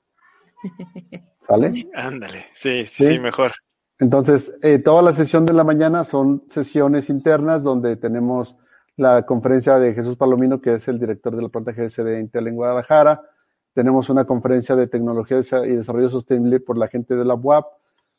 ¿Sale? 1.48 1.88
Ándale, 1.94 2.48
sí, 2.54 2.84
sí, 2.86 3.06
sí, 3.06 3.20
mejor. 3.20 3.52
Entonces, 4.00 4.52
eh, 4.64 4.80
toda 4.80 5.04
la 5.04 5.14
sesión 5.14 5.46
de 5.46 5.54
la 5.54 5.64
mañana 5.64 6.04
son 6.04 6.44
sesiones 6.50 7.10
internas 7.10 7.64
donde 7.64 7.96
tenemos 7.98 8.56
la 8.98 9.26
conferencia 9.28 9.78
de 9.78 9.94
Jesús 9.94 10.18
Palomino, 10.18 10.60
que 10.60 10.74
es 10.74 10.88
el 10.88 11.00
director 11.00 11.36
de 11.36 11.44
la 11.44 11.50
planta 11.50 11.72
GS 11.72 12.04
de 12.04 12.20
Intel 12.20 12.48
en 12.48 12.56
Guadalajara. 12.56 13.22
Tenemos 13.74 14.10
una 14.10 14.26
conferencia 14.26 14.76
de 14.76 14.88
tecnología 14.88 15.42
y 15.66 15.76
desarrollo 15.76 16.10
sostenible 16.10 16.60
por 16.60 16.78
la 16.78 16.88
gente 16.88 17.16
de 17.16 17.26
la 17.26 17.36
UAP. 17.36 17.68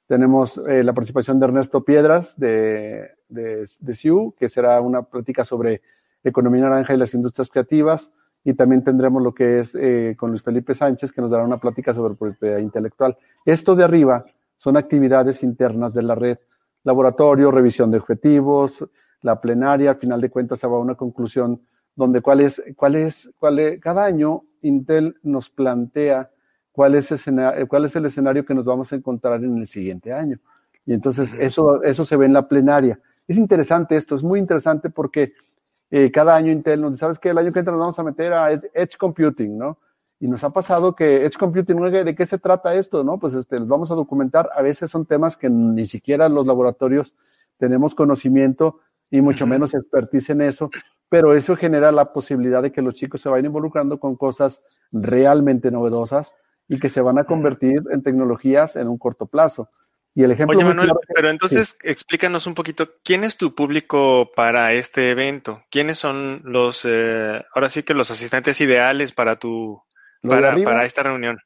Tenemos 0.06 0.56
eh, 0.68 0.84
la 0.84 0.92
participación 0.92 1.40
de 1.40 1.46
Ernesto 1.46 1.84
Piedras 1.84 2.38
de, 2.38 3.10
de, 3.30 3.66
de 3.78 3.94
CIU, 3.94 4.34
que 4.38 4.48
será 4.48 4.80
una 4.80 5.02
plática 5.02 5.44
sobre 5.44 5.82
economía 6.22 6.62
naranja 6.62 6.94
y 6.94 6.98
las 6.98 7.14
industrias 7.14 7.48
creativas. 7.48 8.10
Y 8.42 8.54
también 8.54 8.82
tendremos 8.82 9.22
lo 9.22 9.34
que 9.34 9.60
es 9.60 9.74
eh, 9.74 10.16
con 10.18 10.30
Luis 10.30 10.42
Felipe 10.42 10.74
Sánchez, 10.74 11.12
que 11.12 11.20
nos 11.20 11.30
dará 11.30 11.44
una 11.44 11.58
plática 11.58 11.92
sobre 11.92 12.14
propiedad 12.14 12.58
intelectual. 12.58 13.16
Esto 13.44 13.74
de 13.74 13.84
arriba 13.84 14.24
son 14.56 14.76
actividades 14.76 15.42
internas 15.42 15.92
de 15.92 16.02
la 16.02 16.14
red. 16.14 16.38
Laboratorio, 16.84 17.50
revisión 17.50 17.90
de 17.90 17.98
objetivos, 17.98 18.84
la 19.22 19.40
plenaria, 19.40 19.90
al 19.90 19.96
final 19.96 20.20
de 20.20 20.30
cuentas 20.30 20.60
se 20.60 20.66
va 20.66 20.76
a 20.76 20.80
una 20.80 20.94
conclusión 20.94 21.60
donde 21.94 22.22
cuál 22.22 22.40
es, 22.40 22.62
cuál 22.76 22.94
es, 22.94 23.30
cuál 23.38 23.58
es, 23.58 23.80
cada 23.80 24.04
año 24.04 24.44
Intel 24.62 25.16
nos 25.22 25.50
plantea 25.50 26.30
cuál 26.72 26.94
es, 26.94 27.12
escenario, 27.12 27.68
cuál 27.68 27.84
es 27.84 27.96
el 27.96 28.06
escenario 28.06 28.44
que 28.44 28.54
nos 28.54 28.64
vamos 28.64 28.92
a 28.92 28.96
encontrar 28.96 29.44
en 29.44 29.58
el 29.58 29.66
siguiente 29.66 30.12
año. 30.12 30.38
Y 30.86 30.94
entonces 30.94 31.34
eso, 31.38 31.82
eso 31.82 32.04
se 32.04 32.16
ve 32.16 32.26
en 32.26 32.32
la 32.32 32.48
plenaria. 32.48 32.98
Es 33.30 33.38
interesante 33.38 33.94
esto, 33.94 34.16
es 34.16 34.24
muy 34.24 34.40
interesante 34.40 34.90
porque 34.90 35.34
eh, 35.88 36.10
cada 36.10 36.34
año 36.34 36.50
Intel 36.50 36.80
nos 36.80 36.90
dice, 36.90 37.02
¿sabes 37.02 37.20
qué? 37.20 37.28
El 37.28 37.38
año 37.38 37.52
que 37.52 37.60
entra 37.60 37.70
nos 37.70 37.80
vamos 37.80 37.98
a 38.00 38.02
meter 38.02 38.32
a 38.32 38.50
Edge 38.50 38.96
Computing, 38.98 39.56
¿no? 39.56 39.78
Y 40.18 40.26
nos 40.26 40.42
ha 40.42 40.50
pasado 40.50 40.96
que 40.96 41.24
Edge 41.24 41.38
Computing, 41.38 41.78
¿de 41.78 42.16
qué 42.16 42.26
se 42.26 42.38
trata 42.38 42.74
esto? 42.74 43.04
¿No? 43.04 43.20
Pues 43.20 43.34
este, 43.34 43.56
los 43.60 43.68
vamos 43.68 43.88
a 43.92 43.94
documentar. 43.94 44.50
A 44.52 44.62
veces 44.62 44.90
son 44.90 45.06
temas 45.06 45.36
que 45.36 45.48
ni 45.48 45.86
siquiera 45.86 46.28
los 46.28 46.44
laboratorios 46.44 47.14
tenemos 47.56 47.94
conocimiento 47.94 48.80
y 49.12 49.20
mucho 49.20 49.46
menos 49.46 49.74
expertise 49.74 50.30
en 50.30 50.40
eso, 50.40 50.68
pero 51.08 51.36
eso 51.36 51.54
genera 51.54 51.92
la 51.92 52.12
posibilidad 52.12 52.64
de 52.64 52.72
que 52.72 52.82
los 52.82 52.96
chicos 52.96 53.20
se 53.20 53.28
vayan 53.28 53.46
involucrando 53.46 54.00
con 54.00 54.16
cosas 54.16 54.60
realmente 54.90 55.70
novedosas 55.70 56.34
y 56.66 56.80
que 56.80 56.88
se 56.88 57.00
van 57.00 57.18
a 57.18 57.24
convertir 57.26 57.84
en 57.92 58.02
tecnologías 58.02 58.74
en 58.74 58.88
un 58.88 58.98
corto 58.98 59.26
plazo. 59.26 59.68
Y 60.14 60.24
el 60.24 60.32
ejemplo 60.32 60.56
Oye, 60.56 60.66
Manuel, 60.66 60.92
pero 61.14 61.30
entonces 61.30 61.78
explícanos 61.84 62.46
un 62.46 62.54
poquito, 62.54 62.88
¿quién 63.04 63.22
es 63.22 63.36
tu 63.36 63.54
público 63.54 64.30
para 64.34 64.72
este 64.72 65.10
evento? 65.10 65.62
¿Quiénes 65.70 65.98
son 65.98 66.42
los, 66.44 66.84
eh, 66.84 67.44
ahora 67.54 67.68
sí 67.68 67.84
que 67.84 67.94
los 67.94 68.10
asistentes 68.10 68.60
ideales 68.60 69.12
para 69.12 69.36
tu, 69.36 69.82
para, 70.22 70.56
para, 70.64 70.84
esta 70.84 71.04
reunión? 71.04 71.38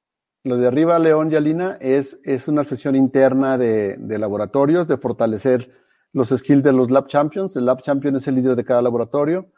Lo 0.44 0.56
de 0.56 0.66
arriba, 0.66 0.98
León 0.98 1.30
y 1.30 1.36
Alina, 1.36 1.76
es, 1.80 2.18
es 2.24 2.48
una 2.48 2.64
sesión 2.64 2.96
interna 2.96 3.58
de, 3.58 3.96
de 3.98 4.18
laboratorios, 4.18 4.88
de 4.88 4.96
fortalecer 4.96 5.70
los 6.12 6.28
skills 6.30 6.62
de 6.62 6.72
los 6.72 6.90
Lab 6.90 7.08
Champions. 7.08 7.56
El 7.56 7.66
Lab 7.66 7.82
Champion 7.82 8.16
es 8.16 8.26
el 8.28 8.36
líder 8.36 8.56
de 8.56 8.64
cada 8.64 8.80
laboratorio, 8.80 9.50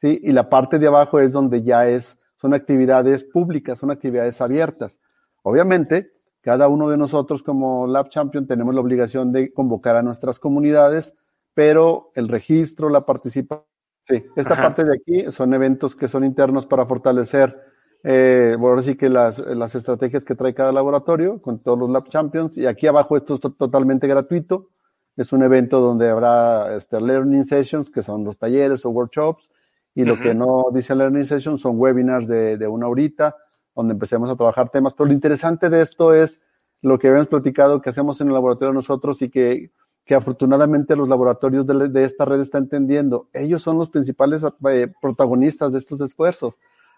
¿sí? 0.00 0.20
Y 0.22 0.32
la 0.32 0.48
parte 0.48 0.78
de 0.78 0.86
abajo 0.86 1.20
es 1.20 1.32
donde 1.32 1.62
ya 1.62 1.86
es, 1.86 2.18
son 2.36 2.54
actividades 2.54 3.24
públicas, 3.24 3.78
son 3.78 3.90
actividades 3.90 4.40
abiertas. 4.40 4.98
Obviamente, 5.42 6.13
cada 6.44 6.68
uno 6.68 6.90
de 6.90 6.98
nosotros 6.98 7.42
como 7.42 7.86
Lab 7.86 8.10
Champion 8.10 8.46
tenemos 8.46 8.74
la 8.74 8.82
obligación 8.82 9.32
de 9.32 9.50
convocar 9.50 9.96
a 9.96 10.02
nuestras 10.02 10.38
comunidades, 10.38 11.14
pero 11.54 12.10
el 12.14 12.28
registro, 12.28 12.90
la 12.90 13.06
participación, 13.06 13.64
sí, 14.06 14.22
esta 14.36 14.54
parte 14.54 14.84
de 14.84 14.94
aquí 14.94 15.32
son 15.32 15.54
eventos 15.54 15.96
que 15.96 16.06
son 16.06 16.22
internos 16.22 16.66
para 16.66 16.84
fortalecer, 16.84 17.58
eh, 18.02 18.58
ahora 18.60 18.82
sí 18.82 18.94
que 18.94 19.08
las, 19.08 19.38
las 19.38 19.74
estrategias 19.74 20.22
que 20.22 20.34
trae 20.34 20.52
cada 20.52 20.70
laboratorio 20.70 21.40
con 21.40 21.60
todos 21.60 21.78
los 21.78 21.88
Lab 21.88 22.10
Champions. 22.10 22.58
Y 22.58 22.66
aquí 22.66 22.86
abajo 22.86 23.16
esto 23.16 23.34
es 23.34 23.40
totalmente 23.40 24.06
gratuito. 24.06 24.68
Es 25.16 25.32
un 25.32 25.42
evento 25.42 25.80
donde 25.80 26.10
habrá 26.10 26.76
este, 26.76 27.00
learning 27.00 27.44
sessions, 27.44 27.90
que 27.90 28.02
son 28.02 28.22
los 28.22 28.36
talleres 28.36 28.84
o 28.84 28.90
workshops, 28.90 29.48
y 29.94 30.04
lo 30.04 30.18
que 30.18 30.34
no 30.34 30.66
dice 30.74 30.94
learning 30.94 31.24
sessions 31.24 31.62
son 31.62 31.78
webinars 31.78 32.28
de, 32.28 32.58
de 32.58 32.66
una 32.66 32.86
horita 32.88 33.34
donde 33.74 33.94
empecemos 33.94 34.30
a 34.30 34.36
trabajar 34.36 34.70
temas. 34.70 34.94
Pero 34.94 35.08
lo 35.08 35.12
interesante 35.12 35.70
de 35.70 35.82
esto 35.82 36.14
es 36.14 36.40
lo 36.82 36.98
que 36.98 37.08
habíamos 37.08 37.28
platicado 37.28 37.80
que 37.80 37.90
hacemos 37.90 38.20
en 38.20 38.28
el 38.28 38.34
laboratorio 38.34 38.72
nosotros 38.72 39.22
y 39.22 39.30
que, 39.30 39.70
que 40.04 40.14
afortunadamente 40.14 40.96
los 40.96 41.08
laboratorios 41.08 41.66
de, 41.66 41.88
de, 41.88 42.04
esta 42.04 42.24
red 42.24 42.40
están 42.40 42.64
entendiendo. 42.64 43.28
Ellos 43.32 43.62
son 43.62 43.78
los 43.78 43.88
principales 43.90 44.42
eh, 44.68 44.92
protagonistas 45.00 45.72
de 45.72 45.78
estos 45.78 46.00
esfuerzos. 46.00 46.54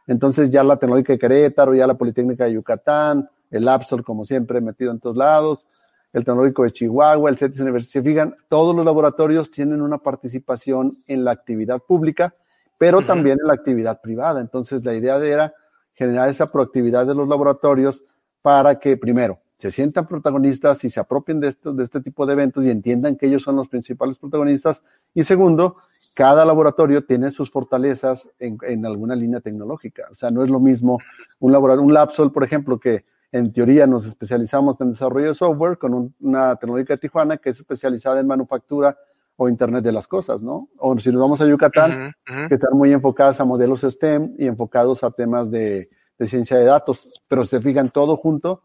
Entonces 0.07 0.51
ya 0.51 0.63
la 0.63 0.77
Tecnológica 0.77 1.13
de 1.13 1.19
Querétaro, 1.19 1.75
ya 1.75 1.87
la 1.87 1.95
Politécnica 1.95 2.45
de 2.45 2.55
Yucatán, 2.55 3.29
el 3.51 3.69
APSOR, 3.69 4.05
como 4.05 4.25
siempre, 4.25 4.61
metido 4.61 4.91
en 4.91 5.01
todos 5.01 5.17
lados, 5.17 5.67
el 6.13 6.25
Tecnológico 6.25 6.65
de 6.65 6.73
Chihuahua, 6.73 7.31
el 7.31 7.37
CETIS 7.37 7.61
Universidad. 7.61 7.93
Se 7.93 8.03
fijan, 8.03 8.37
todos 8.49 8.75
los 8.75 8.85
laboratorios 8.85 9.51
tienen 9.51 9.83
una 9.83 9.99
participación 9.99 10.97
en 11.07 11.25
la 11.25 11.33
actividad 11.33 11.81
pública, 11.81 12.35
pero 12.79 13.03
también 13.03 13.39
en 13.41 13.47
la 13.47 13.55
actividad 13.55 14.01
privada. 14.01 14.41
Entonces 14.41 14.85
la 14.85 14.95
idea 14.95 15.17
era 15.19 15.55
generar 15.97 16.29
esa 16.29 16.53
proactividad 16.53 17.07
de 17.07 17.15
los 17.15 17.27
laboratorios 17.27 18.05
para 18.43 18.79
que, 18.79 18.97
primero, 18.97 19.41
se 19.59 19.71
sientan 19.71 20.07
protagonistas 20.07 20.85
y 20.85 20.91
se 20.91 21.01
apropien 21.01 21.41
de, 21.41 21.57
de 21.65 21.83
este 21.83 22.01
tipo 22.01 22.27
de 22.27 22.35
eventos 22.35 22.65
y 22.65 22.71
entiendan 22.71 23.17
que 23.17 23.27
ellos 23.27 23.43
son 23.43 23.57
los 23.57 23.69
principales 23.69 24.19
protagonistas. 24.19 24.83
Y 25.15 25.25
segundo, 25.25 25.77
cada 26.15 26.45
laboratorio 26.45 27.05
tiene 27.05 27.31
sus 27.31 27.51
fortalezas 27.51 28.29
en, 28.39 28.59
en 28.63 28.85
alguna 28.85 29.17
línea 29.17 29.41
tecnológica. 29.41 30.07
O 30.11 30.15
sea, 30.15 30.31
no 30.31 30.45
es 30.45 30.51
lo 30.51 30.61
mismo 30.61 30.99
un 31.41 31.53
laboratorio, 31.53 31.87
un 31.87 31.95
LabSol, 31.95 32.33
por 32.33 32.45
ejemplo, 32.45 32.79
que 32.79 33.05
en 33.33 33.53
teoría 33.53 33.87
nos 33.87 34.07
especializamos 34.07 34.81
en 34.81 34.91
desarrollo 34.93 35.29
de 35.29 35.35
software 35.35 35.79
con 35.79 35.95
un, 35.95 36.15
una 36.21 36.57
tecnológica 36.57 36.95
de 36.95 36.99
Tijuana 36.99 37.39
que 37.39 37.51
es 37.51 37.59
especializada 37.59 38.21
en 38.21 38.27
manufactura 38.27 38.97
o 39.37 39.49
Internet 39.49 39.85
de 39.85 39.93
las 39.93 40.09
cosas, 40.09 40.43
¿no? 40.43 40.69
O 40.79 40.99
si 40.99 41.11
nos 41.11 41.21
vamos 41.21 41.41
a 41.41 41.47
Yucatán, 41.47 41.91
uh 41.91 41.95
-huh, 41.95 42.09
uh 42.09 42.33
-huh. 42.33 42.49
que 42.49 42.55
están 42.55 42.77
muy 42.77 42.93
enfocadas 42.93 43.41
a 43.41 43.45
modelos 43.45 43.83
STEM 43.83 44.35
y 44.39 44.47
enfocados 44.47 45.05
a 45.05 45.11
temas 45.11 45.51
de, 45.51 45.89
de 46.19 46.27
ciencia 46.27 46.57
de 46.57 46.65
datos, 46.65 47.23
pero 47.29 47.45
se 47.45 47.61
fijan 47.61 47.91
todo 47.91 48.17
junto, 48.17 48.63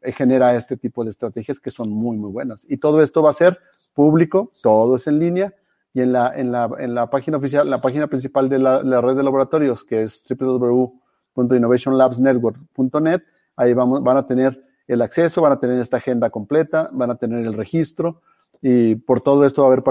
eh, 0.00 0.12
genera 0.12 0.56
este 0.56 0.76
tipo 0.76 1.04
de 1.04 1.10
estrategias 1.10 1.60
que 1.60 1.70
son 1.70 1.90
muy, 1.90 2.16
muy 2.16 2.32
buenas. 2.32 2.64
Y 2.68 2.78
todo 2.78 3.02
esto 3.02 3.22
va 3.22 3.30
a 3.30 3.34
ser 3.34 3.58
público, 3.92 4.50
todo 4.62 4.96
es 4.96 5.06
en 5.06 5.18
línea, 5.18 5.52
y 5.92 6.00
en 6.00 6.12
la, 6.12 6.32
en 6.34 6.50
la, 6.50 6.70
en 6.78 6.94
la 6.94 7.08
página 7.08 7.36
oficial, 7.36 7.68
la 7.70 7.78
página 7.78 8.08
principal 8.08 8.48
de 8.48 8.58
la, 8.58 8.82
la 8.82 9.00
red 9.00 9.14
de 9.16 9.22
laboratorios, 9.22 9.84
que 9.84 10.02
es 10.02 10.26
www.innovationlabsnetwork.net, 10.28 13.22
ahí 13.56 13.74
vamos, 13.74 14.02
van 14.02 14.16
a 14.16 14.26
tener 14.26 14.60
el 14.88 15.02
acceso, 15.02 15.40
van 15.40 15.52
a 15.52 15.60
tener 15.60 15.80
esta 15.80 15.98
agenda 15.98 16.30
completa, 16.30 16.90
van 16.92 17.12
a 17.12 17.14
tener 17.14 17.46
el 17.46 17.54
registro, 17.54 18.22
y 18.66 18.94
por 18.94 19.20
todo 19.20 19.44
esto 19.44 19.60
va 19.60 19.68
a 19.68 19.72
haber, 19.72 19.84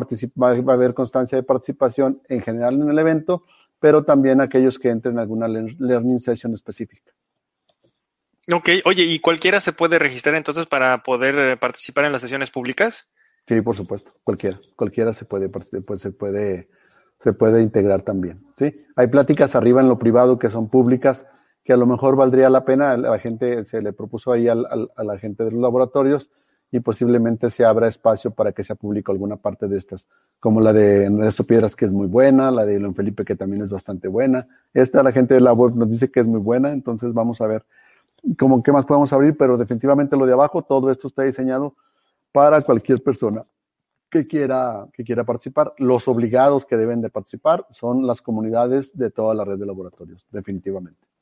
va 0.67 0.73
a 0.73 0.75
haber 0.75 0.95
constancia 0.95 1.35
de 1.35 1.43
participación 1.43 2.23
en 2.27 2.41
general 2.41 2.81
en 2.81 2.89
el 2.89 2.97
evento, 2.97 3.43
pero 3.79 4.03
también 4.03 4.41
aquellos 4.41 4.79
que 4.79 4.89
entren 4.89 5.13
en 5.13 5.19
alguna 5.19 5.47
learning 5.47 6.19
session 6.19 6.55
específica. 6.55 7.11
Ok, 8.51 8.69
oye, 8.85 9.03
¿y 9.03 9.19
cualquiera 9.19 9.59
se 9.59 9.73
puede 9.73 9.99
registrar 9.99 10.33
entonces 10.33 10.65
para 10.65 11.03
poder 11.03 11.37
eh, 11.37 11.55
participar 11.55 12.05
en 12.05 12.13
las 12.13 12.21
sesiones 12.21 12.49
públicas? 12.49 13.07
Sí, 13.47 13.61
por 13.61 13.75
supuesto, 13.75 14.09
cualquiera, 14.23 14.57
cualquiera 14.75 15.13
se 15.13 15.25
puede, 15.25 15.49
pues, 15.49 15.69
se 16.01 16.09
puede, 16.09 16.67
se 17.19 17.33
puede 17.33 17.61
integrar 17.61 18.01
también, 18.01 18.43
¿sí? 18.57 18.73
Hay 18.95 19.05
pláticas 19.05 19.55
arriba 19.55 19.81
en 19.81 19.87
lo 19.87 19.99
privado 19.99 20.39
que 20.39 20.49
son 20.49 20.67
públicas, 20.67 21.27
que 21.63 21.73
a 21.73 21.77
lo 21.77 21.85
mejor 21.85 22.15
valdría 22.15 22.49
la 22.49 22.65
pena, 22.65 22.97
la 22.97 23.19
gente 23.19 23.65
se 23.65 23.83
le 23.83 23.93
propuso 23.93 24.31
ahí 24.31 24.47
al, 24.47 24.65
al, 24.65 24.89
a 24.95 25.03
la 25.03 25.19
gente 25.19 25.43
de 25.43 25.51
los 25.51 25.61
laboratorios, 25.61 26.31
y 26.73 26.79
posiblemente 26.79 27.51
se 27.51 27.63
abra 27.63 27.87
espacio 27.87 28.31
para 28.31 28.51
que 28.51 28.63
sea 28.63 28.75
público 28.75 29.11
alguna 29.11 29.35
parte 29.35 29.67
de 29.67 29.77
estas, 29.77 30.07
como 30.39 30.59
la 30.59 30.73
de 30.73 31.03
Ernesto 31.03 31.43
Piedras, 31.43 31.75
que 31.75 31.85
es 31.85 31.91
muy 31.91 32.07
buena, 32.07 32.49
la 32.49 32.65
de 32.65 32.79
León 32.79 32.95
Felipe, 32.95 33.23
que 33.23 33.35
también 33.35 33.61
es 33.61 33.69
bastante 33.69 34.07
buena. 34.07 34.47
Esta 34.73 35.03
la 35.03 35.11
gente 35.11 35.35
de 35.35 35.41
la 35.41 35.53
web 35.53 35.75
nos 35.75 35.87
dice 35.87 36.09
que 36.09 36.21
es 36.21 36.25
muy 36.25 36.39
buena, 36.39 36.71
entonces 36.71 37.13
vamos 37.13 37.41
a 37.41 37.45
ver 37.45 37.63
cómo 38.39 38.63
qué 38.63 38.71
más 38.71 38.87
podemos 38.87 39.13
abrir, 39.13 39.37
pero 39.37 39.55
definitivamente 39.55 40.17
lo 40.17 40.25
de 40.25 40.33
abajo, 40.33 40.63
todo 40.63 40.89
esto 40.89 41.07
está 41.07 41.21
diseñado 41.21 41.75
para 42.31 42.59
cualquier 42.61 43.03
persona 43.03 43.45
que 44.09 44.25
quiera, 44.25 44.87
que 44.93 45.03
quiera 45.03 45.23
participar. 45.25 45.75
Los 45.77 46.07
obligados 46.07 46.65
que 46.65 46.75
deben 46.75 47.01
de 47.01 47.11
participar 47.11 47.67
son 47.69 48.07
las 48.07 48.19
comunidades 48.23 48.97
de 48.97 49.11
toda 49.11 49.35
la 49.35 49.45
red 49.45 49.59
de 49.59 49.67
laboratorios, 49.67 50.25
definitivamente. 50.31 51.12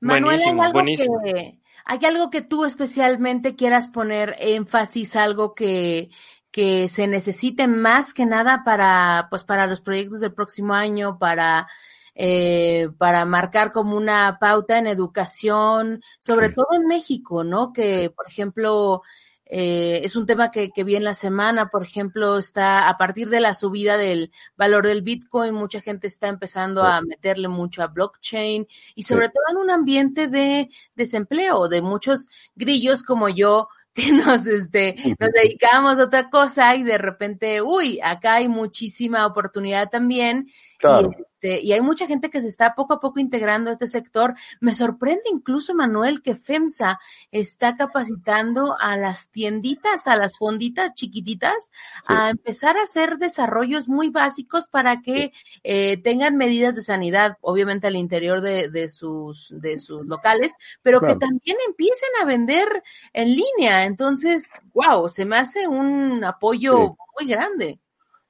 Manuel, 0.00 0.40
¿hay 0.40 0.58
algo, 0.58 0.82
que, 1.24 1.60
¿hay 1.84 2.04
algo 2.04 2.30
que 2.30 2.42
tú 2.42 2.64
especialmente 2.64 3.56
quieras 3.56 3.90
poner 3.90 4.36
énfasis, 4.38 5.16
algo 5.16 5.54
que, 5.54 6.10
que 6.50 6.88
se 6.88 7.06
necesite 7.06 7.66
más 7.68 8.14
que 8.14 8.24
nada 8.24 8.62
para, 8.64 9.26
pues, 9.30 9.44
para 9.44 9.66
los 9.66 9.80
proyectos 9.80 10.20
del 10.20 10.32
próximo 10.32 10.74
año, 10.74 11.18
para, 11.18 11.68
eh, 12.14 12.88
para 12.96 13.26
marcar 13.26 13.72
como 13.72 13.94
una 13.94 14.38
pauta 14.40 14.78
en 14.78 14.86
educación, 14.86 16.02
sobre 16.18 16.48
todo 16.50 16.68
en 16.72 16.86
México, 16.86 17.44
¿no? 17.44 17.74
Que, 17.74 18.10
por 18.10 18.26
ejemplo, 18.26 19.02
eh, 19.48 20.00
es 20.02 20.16
un 20.16 20.26
tema 20.26 20.50
que, 20.50 20.70
que, 20.70 20.82
vi 20.82 20.96
en 20.96 21.04
la 21.04 21.14
semana, 21.14 21.68
por 21.68 21.84
ejemplo, 21.84 22.36
está 22.36 22.88
a 22.88 22.96
partir 22.96 23.28
de 23.28 23.40
la 23.40 23.54
subida 23.54 23.96
del 23.96 24.32
valor 24.56 24.86
del 24.86 25.02
Bitcoin, 25.02 25.54
mucha 25.54 25.80
gente 25.80 26.08
está 26.08 26.26
empezando 26.26 26.82
a 26.82 27.00
meterle 27.00 27.46
mucho 27.46 27.82
a 27.82 27.86
blockchain 27.86 28.66
y 28.96 29.02
sobre 29.04 29.28
todo 29.28 29.44
en 29.50 29.56
un 29.58 29.70
ambiente 29.70 30.26
de 30.26 30.68
desempleo, 30.96 31.68
de 31.68 31.80
muchos 31.80 32.28
grillos 32.56 33.04
como 33.04 33.28
yo 33.28 33.68
que 33.96 34.12
nos, 34.12 34.46
este, 34.46 34.94
nos 35.18 35.30
dedicamos 35.30 35.98
a 35.98 36.04
otra 36.04 36.28
cosa 36.28 36.74
y 36.76 36.82
de 36.82 36.98
repente, 36.98 37.62
uy, 37.62 37.98
acá 38.02 38.34
hay 38.34 38.48
muchísima 38.48 39.26
oportunidad 39.26 39.88
también. 39.88 40.48
Y, 40.82 41.22
este, 41.46 41.62
y 41.62 41.72
hay 41.72 41.80
mucha 41.80 42.06
gente 42.06 42.30
que 42.30 42.40
se 42.40 42.48
está 42.48 42.74
poco 42.74 42.94
a 42.94 43.00
poco 43.00 43.20
integrando 43.20 43.70
a 43.70 43.72
este 43.74 43.86
sector. 43.86 44.34
Me 44.60 44.74
sorprende 44.74 45.24
incluso, 45.30 45.74
Manuel, 45.74 46.22
que 46.22 46.34
FEMSA 46.34 46.98
está 47.30 47.76
capacitando 47.76 48.76
a 48.78 48.96
las 48.96 49.30
tienditas, 49.30 50.06
a 50.06 50.16
las 50.16 50.38
fonditas 50.38 50.94
chiquititas, 50.94 51.70
a 52.06 52.30
empezar 52.30 52.76
a 52.76 52.82
hacer 52.82 53.18
desarrollos 53.18 53.88
muy 53.88 54.10
básicos 54.10 54.68
para 54.68 55.00
que 55.00 55.32
eh, 55.62 55.98
tengan 56.02 56.36
medidas 56.36 56.74
de 56.74 56.82
sanidad, 56.82 57.36
obviamente 57.40 57.86
al 57.86 57.96
interior 57.96 58.40
de, 58.40 58.70
de 58.70 58.88
sus, 58.88 59.52
de 59.56 59.78
sus 59.78 60.06
locales, 60.06 60.52
pero 60.82 61.00
que 61.00 61.16
también 61.16 61.56
empiecen 61.66 62.10
a 62.22 62.24
vender 62.24 62.66
en 63.12 63.28
línea. 63.28 63.84
Entonces, 63.84 64.60
wow, 64.72 65.08
se 65.08 65.24
me 65.24 65.36
hace 65.36 65.68
un 65.68 66.24
apoyo 66.24 66.96
muy 67.18 67.28
grande. 67.28 67.80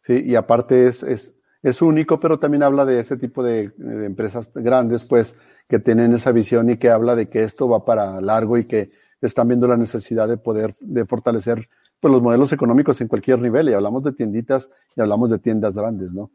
Sí, 0.03 0.23
y 0.25 0.37
aparte 0.37 0.87
es, 0.87 1.03
es, 1.03 1.36
es 1.69 1.83
único, 1.83 2.21
pero 2.21 2.39
también 2.39 2.63
habla 2.63 2.85
de 2.85 3.01
ese 3.01 3.17
tipo 3.17 3.43
de, 3.43 3.73
de, 3.77 4.07
empresas 4.07 4.49
grandes, 4.55 5.03
pues, 5.03 5.35
que 5.69 5.81
tienen 5.81 6.15
esa 6.15 6.31
visión 6.31 6.71
y 6.71 6.77
que 6.77 6.91
habla 6.91 7.17
de 7.17 7.29
que 7.29 7.43
esto 7.43 7.69
va 7.69 7.85
para 7.85 8.21
largo 8.21 8.57
y 8.57 8.67
que 8.67 8.91
están 9.21 9.49
viendo 9.49 9.67
la 9.67 9.77
necesidad 9.77 10.29
de 10.29 10.37
poder, 10.37 10.77
de 10.79 11.05
fortalecer 11.07 11.69
pues, 11.99 12.13
los 12.13 12.23
modelos 12.23 12.53
económicos 12.53 13.01
en 13.01 13.09
cualquier 13.09 13.41
nivel. 13.41 13.69
Y 13.69 13.73
hablamos 13.73 14.05
de 14.05 14.13
tienditas 14.13 14.71
y 14.95 15.01
hablamos 15.01 15.29
de 15.29 15.41
tiendas 15.41 15.75
grandes, 15.75 16.13
¿no? 16.13 16.31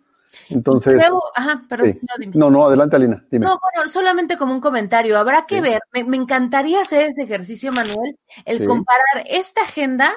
Entonces. 0.50 0.96
Creo, 0.96 1.22
ajá, 1.34 1.64
perdón, 1.70 1.98
sí. 2.02 2.28
no, 2.34 2.50
no, 2.50 2.50
no, 2.50 2.66
adelante, 2.68 2.98
Alina. 2.98 3.26
Dime. 3.32 3.46
No, 3.46 3.58
bueno, 3.58 3.90
solamente 3.90 4.36
como 4.36 4.54
un 4.54 4.60
comentario. 4.60 5.18
Habrá 5.18 5.46
que 5.46 5.56
sí. 5.56 5.62
ver, 5.62 5.82
me, 5.94 6.04
me, 6.04 6.18
encantaría 6.18 6.82
hacer 6.82 7.04
este 7.04 7.24
ejercicio, 7.24 7.72
Manuel, 7.72 8.18
el 8.44 8.58
sí. 8.58 8.66
comparar 8.66 9.26
esta 9.28 9.62
agenda 9.62 10.12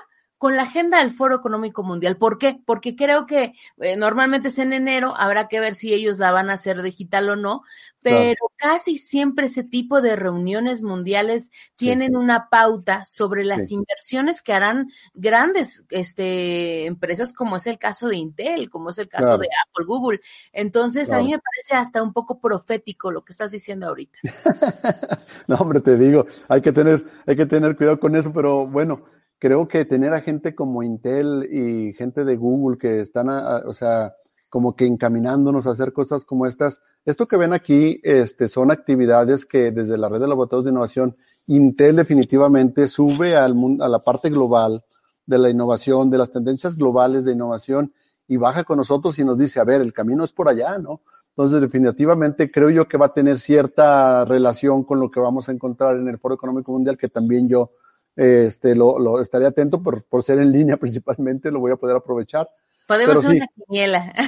con 0.45 0.57
la 0.57 0.65
agenda 0.65 0.99
del 0.99 1.11
Foro 1.11 1.37
Económico 1.37 1.83
Mundial. 1.83 2.19
¿Por 2.19 2.37
qué? 2.37 2.61
Porque 2.67 2.95
creo 2.95 3.25
que 3.25 3.55
eh, 3.79 3.97
normalmente 3.97 4.49
es 4.49 4.59
en 4.59 4.75
enero, 4.75 5.15
habrá 5.17 5.49
que 5.49 5.59
ver 5.59 5.75
si 5.75 5.95
ellos 5.95 6.19
la 6.19 6.33
van 6.33 6.51
a 6.51 6.53
hacer 6.53 6.83
digital 6.83 7.31
o 7.31 7.35
no, 7.35 7.63
pero 8.03 8.19
claro. 8.19 8.75
casi 8.75 8.99
siempre 8.99 9.47
ese 9.47 9.65
tipo 9.65 10.03
de 10.03 10.17
reuniones 10.17 10.83
mundiales 10.83 11.51
tienen 11.77 12.11
sí. 12.11 12.17
una 12.17 12.51
pauta 12.51 13.07
sobre 13.07 13.43
las 13.43 13.69
sí. 13.69 13.75
inversiones 13.77 14.43
que 14.43 14.53
harán 14.53 14.91
grandes 15.15 15.87
este, 15.89 16.85
empresas, 16.85 17.33
como 17.33 17.57
es 17.57 17.67
el 17.67 17.79
caso 17.79 18.09
de 18.09 18.17
Intel, 18.17 18.69
como 18.69 18.91
es 18.91 18.99
el 18.99 19.09
caso 19.09 19.29
claro. 19.29 19.39
de 19.39 19.49
Apple, 19.67 19.87
Google. 19.87 20.21
Entonces, 20.53 21.11
a 21.11 21.21
mí 21.21 21.31
me 21.31 21.39
parece 21.39 21.75
hasta 21.75 22.03
un 22.03 22.13
poco 22.13 22.39
profético 22.39 23.11
lo 23.11 23.25
que 23.25 23.33
estás 23.33 23.51
diciendo 23.51 23.89
ahorita. 23.89 24.19
no, 25.49 25.57
hombre, 25.57 25.81
te 25.81 25.97
digo, 25.97 26.27
hay 26.51 26.61
que 26.61 26.73
tener, 26.73 27.03
hay 27.27 27.35
que 27.35 27.47
tener 27.47 27.79
cuidado 27.79 27.99
con 27.99 28.15
eso, 28.15 28.31
pero 28.31 28.67
bueno, 28.67 29.05
creo 29.45 29.69
que 29.69 29.85
tener 29.85 30.15
a 30.15 30.23
gente 30.23 30.55
como 30.55 30.83
Intel 30.83 31.47
y 31.53 31.93
gente 31.93 32.25
de 32.25 32.35
Google 32.35 32.79
que 32.79 33.03
están, 33.03 33.29
a, 33.29 33.57
o 33.67 33.75
sea, 33.75 34.15
como 34.49 34.75
que 34.75 34.87
encaminándonos 34.87 35.67
a 35.67 35.73
hacer 35.73 35.93
cosas 35.93 36.25
como 36.25 36.47
estas. 36.47 36.81
Esto 37.05 37.29
que 37.29 37.37
ven 37.37 37.53
aquí 37.53 38.01
este, 38.05 38.49
son 38.49 38.71
actividades 38.71 39.45
que 39.45 39.71
desde 39.71 39.99
la 39.99 40.09
red 40.09 40.19
de 40.19 40.29
laboratorios 40.29 40.65
de 40.65 40.71
innovación, 40.71 41.15
Intel 41.47 41.97
definitivamente 41.97 42.89
sube 42.89 43.37
al 43.37 43.55
mundo, 43.55 43.85
a 43.85 43.89
la 43.91 43.99
parte 43.99 44.31
global 44.31 44.83
de 45.27 45.37
la 45.37 45.51
innovación, 45.51 46.09
de 46.09 46.17
las 46.17 46.33
tendencias 46.33 46.79
globales 46.79 47.27
de 47.27 47.33
innovación 47.33 47.93
y 48.27 48.39
baja 48.39 48.65
con 48.65 48.79
nosotros 48.79 49.19
y 49.19 49.27
nos 49.27 49.39
dice, 49.39 49.61
a 49.61 49.65
ver, 49.65 49.83
el 49.83 49.93
camino 49.93 50.25
es 50.25 50.33
por 50.33 50.49
allá, 50.49 50.79
¿no? 50.79 51.03
Entonces, 51.37 51.61
definitivamente 51.61 52.51
creo 52.51 52.71
yo 52.71 52.89
que 52.89 52.97
va 52.97 53.07
a 53.07 53.13
tener 53.13 53.39
cierta 53.41 54.25
relación 54.25 54.85
con 54.85 55.01
lo 55.01 55.11
que 55.11 55.21
vamos 55.21 55.51
a 55.51 55.53
encontrar 55.53 55.97
en 55.97 56.09
el 56.09 56.17
Foro 56.19 56.35
Económico 56.35 56.73
Mundial, 56.73 56.97
que 56.97 57.11
también 57.11 57.47
yo 57.47 57.73
este, 58.17 58.75
lo, 58.75 58.99
lo 58.99 59.21
estaré 59.21 59.47
atento 59.47 59.83
por, 59.83 60.03
por 60.05 60.23
ser 60.23 60.39
en 60.39 60.53
línea 60.53 60.77
principalmente, 60.79 61.51
lo 61.51 61.61
voy 61.61 61.73
a 61.73 61.77
poder 61.77 61.97
aprovechar. 61.97 62.49
Podemos 62.87 63.17
hacer 63.17 63.31
sí. 63.31 63.37
una 63.39 63.47
quiniela. 63.67 64.13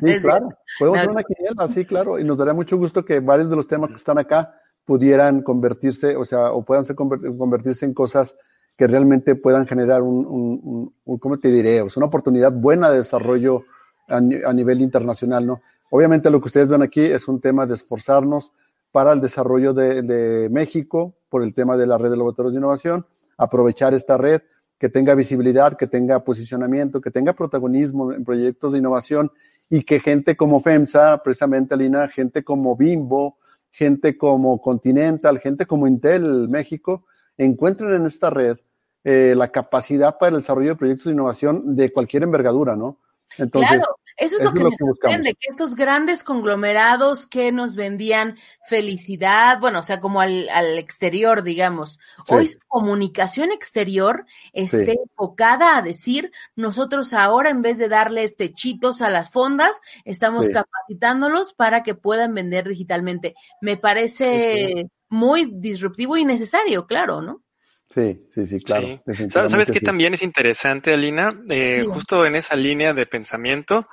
Sí, 0.00 0.20
claro, 0.20 0.48
podemos 0.78 0.98
hacer 0.98 1.10
una 1.10 1.22
quiniela, 1.22 1.68
sí, 1.68 1.84
claro, 1.84 2.18
y 2.18 2.24
nos 2.24 2.38
daría 2.38 2.52
mucho 2.52 2.76
gusto 2.76 3.04
que 3.04 3.20
varios 3.20 3.50
de 3.50 3.56
los 3.56 3.66
temas 3.66 3.90
que 3.90 3.96
están 3.96 4.18
acá 4.18 4.54
pudieran 4.84 5.42
convertirse, 5.42 6.16
o 6.16 6.24
sea, 6.24 6.52
o 6.52 6.62
puedan 6.62 6.84
ser 6.84 6.96
convertirse 6.96 7.84
en 7.84 7.94
cosas 7.94 8.36
que 8.76 8.86
realmente 8.86 9.34
puedan 9.34 9.66
generar 9.66 10.02
un, 10.02 10.26
un, 10.26 10.60
un, 10.62 10.94
un 11.04 11.18
¿cómo 11.18 11.38
te 11.38 11.48
diré? 11.48 11.80
O 11.80 11.88
sea, 11.88 12.00
una 12.00 12.08
oportunidad 12.08 12.52
buena 12.52 12.90
de 12.90 12.98
desarrollo 12.98 13.64
a, 14.08 14.16
a 14.16 14.52
nivel 14.52 14.80
internacional, 14.80 15.46
¿no? 15.46 15.60
Obviamente 15.90 16.30
lo 16.30 16.40
que 16.40 16.46
ustedes 16.46 16.68
ven 16.68 16.82
aquí 16.82 17.02
es 17.04 17.28
un 17.28 17.40
tema 17.40 17.66
de 17.66 17.74
esforzarnos 17.74 18.52
para 18.94 19.12
el 19.12 19.20
desarrollo 19.20 19.74
de, 19.74 20.02
de, 20.02 20.48
México 20.50 21.16
por 21.28 21.42
el 21.42 21.52
tema 21.52 21.76
de 21.76 21.84
la 21.84 21.98
red 21.98 22.10
de 22.10 22.16
laboratorios 22.16 22.54
de 22.54 22.60
innovación, 22.60 23.04
aprovechar 23.36 23.92
esta 23.92 24.16
red, 24.16 24.42
que 24.78 24.88
tenga 24.88 25.16
visibilidad, 25.16 25.76
que 25.76 25.88
tenga 25.88 26.22
posicionamiento, 26.22 27.00
que 27.00 27.10
tenga 27.10 27.32
protagonismo 27.32 28.12
en 28.12 28.24
proyectos 28.24 28.72
de 28.72 28.78
innovación 28.78 29.32
y 29.68 29.82
que 29.82 29.98
gente 29.98 30.36
como 30.36 30.60
FEMSA, 30.60 31.24
precisamente 31.24 31.74
Alina, 31.74 32.06
gente 32.06 32.44
como 32.44 32.76
Bimbo, 32.76 33.38
gente 33.72 34.16
como 34.16 34.62
Continental, 34.62 35.40
gente 35.40 35.66
como 35.66 35.88
Intel 35.88 36.48
México, 36.48 37.04
encuentren 37.36 37.94
en 37.94 38.06
esta 38.06 38.30
red 38.30 38.58
eh, 39.02 39.34
la 39.36 39.50
capacidad 39.50 40.18
para 40.18 40.36
el 40.36 40.42
desarrollo 40.42 40.68
de 40.68 40.76
proyectos 40.76 41.06
de 41.06 41.14
innovación 41.14 41.74
de 41.74 41.92
cualquier 41.92 42.22
envergadura, 42.22 42.76
¿no? 42.76 42.98
Entonces, 43.36 43.70
claro, 43.70 43.96
eso 44.16 44.36
es 44.36 44.44
lo 44.44 44.52
que, 44.52 44.58
es 44.58 44.62
lo 44.62 44.70
me 44.70 44.76
que 44.76 44.84
sorprende, 44.84 45.34
que 45.34 45.48
estos 45.50 45.74
grandes 45.74 46.22
conglomerados 46.22 47.26
que 47.26 47.50
nos 47.50 47.74
vendían 47.74 48.36
felicidad, 48.68 49.58
bueno, 49.60 49.80
o 49.80 49.82
sea, 49.82 50.00
como 50.00 50.20
al, 50.20 50.48
al 50.50 50.78
exterior, 50.78 51.42
digamos, 51.42 51.98
sí. 52.26 52.34
hoy 52.34 52.46
su 52.48 52.58
comunicación 52.68 53.50
exterior 53.50 54.24
esté 54.52 54.92
sí. 54.92 54.98
enfocada 55.10 55.76
a 55.76 55.82
decir, 55.82 56.30
nosotros 56.54 57.12
ahora 57.12 57.50
en 57.50 57.62
vez 57.62 57.78
de 57.78 57.88
darles 57.88 58.36
techitos 58.36 59.02
a 59.02 59.10
las 59.10 59.30
fondas, 59.30 59.80
estamos 60.04 60.46
sí. 60.46 60.52
capacitándolos 60.52 61.52
para 61.52 61.82
que 61.82 61.94
puedan 61.94 62.34
vender 62.34 62.68
digitalmente. 62.68 63.34
Me 63.60 63.76
parece 63.76 64.90
muy 65.08 65.50
disruptivo 65.54 66.16
y 66.16 66.24
necesario, 66.24 66.86
claro, 66.86 67.20
¿no? 67.20 67.43
Sí, 67.90 68.26
sí, 68.34 68.46
sí, 68.46 68.60
claro. 68.60 69.00
Sí. 69.12 69.30
¿Sabes 69.30 69.70
qué 69.70 69.78
sí. 69.78 69.84
también 69.84 70.14
es 70.14 70.22
interesante, 70.22 70.94
Alina? 70.94 71.32
Eh, 71.48 71.80
sí. 71.82 71.88
Justo 71.92 72.26
en 72.26 72.34
esa 72.34 72.56
línea 72.56 72.92
de 72.92 73.06
pensamiento 73.06 73.86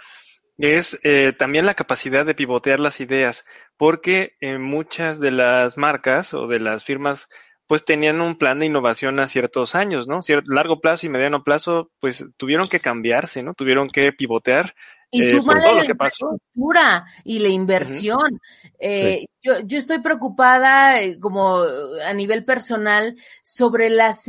es 0.57 0.99
eh, 1.03 1.33
también 1.37 1.65
la 1.65 1.73
capacidad 1.73 2.25
de 2.25 2.35
pivotear 2.35 2.79
las 2.79 2.99
ideas, 2.99 3.45
porque 3.77 4.33
eh, 4.41 4.57
muchas 4.57 5.19
de 5.19 5.31
las 5.31 5.77
marcas 5.77 6.33
o 6.33 6.47
de 6.47 6.59
las 6.59 6.83
firmas 6.83 7.29
pues 7.67 7.85
tenían 7.85 8.19
un 8.19 8.35
plan 8.35 8.59
de 8.59 8.65
innovación 8.65 9.17
a 9.21 9.29
ciertos 9.29 9.75
años, 9.75 10.05
¿no? 10.05 10.21
Cier 10.21 10.43
largo 10.45 10.81
plazo 10.81 11.05
y 11.05 11.09
mediano 11.09 11.45
plazo, 11.45 11.89
pues 12.01 12.25
tuvieron 12.35 12.67
que 12.67 12.81
cambiarse, 12.81 13.43
¿no? 13.43 13.53
Tuvieron 13.53 13.87
que 13.87 14.11
pivotear 14.11 14.73
y 15.09 15.23
eh, 15.23 15.41
por 15.45 15.61
todo 15.61 15.75
lo 15.75 15.85
que 15.85 15.95
pasó. 15.95 16.37
y 17.23 17.39
la 17.39 17.47
inversión. 17.47 18.33
Uh 18.33 18.37
-huh. 18.37 18.71
eh, 18.79 19.25
Yo, 19.43 19.59
yo 19.59 19.79
estoy 19.79 19.99
preocupada 19.99 21.01
eh, 21.01 21.19
como 21.19 21.63
a 22.05 22.13
nivel 22.13 22.45
personal 22.45 23.15
sobre 23.43 23.89
las 23.89 24.23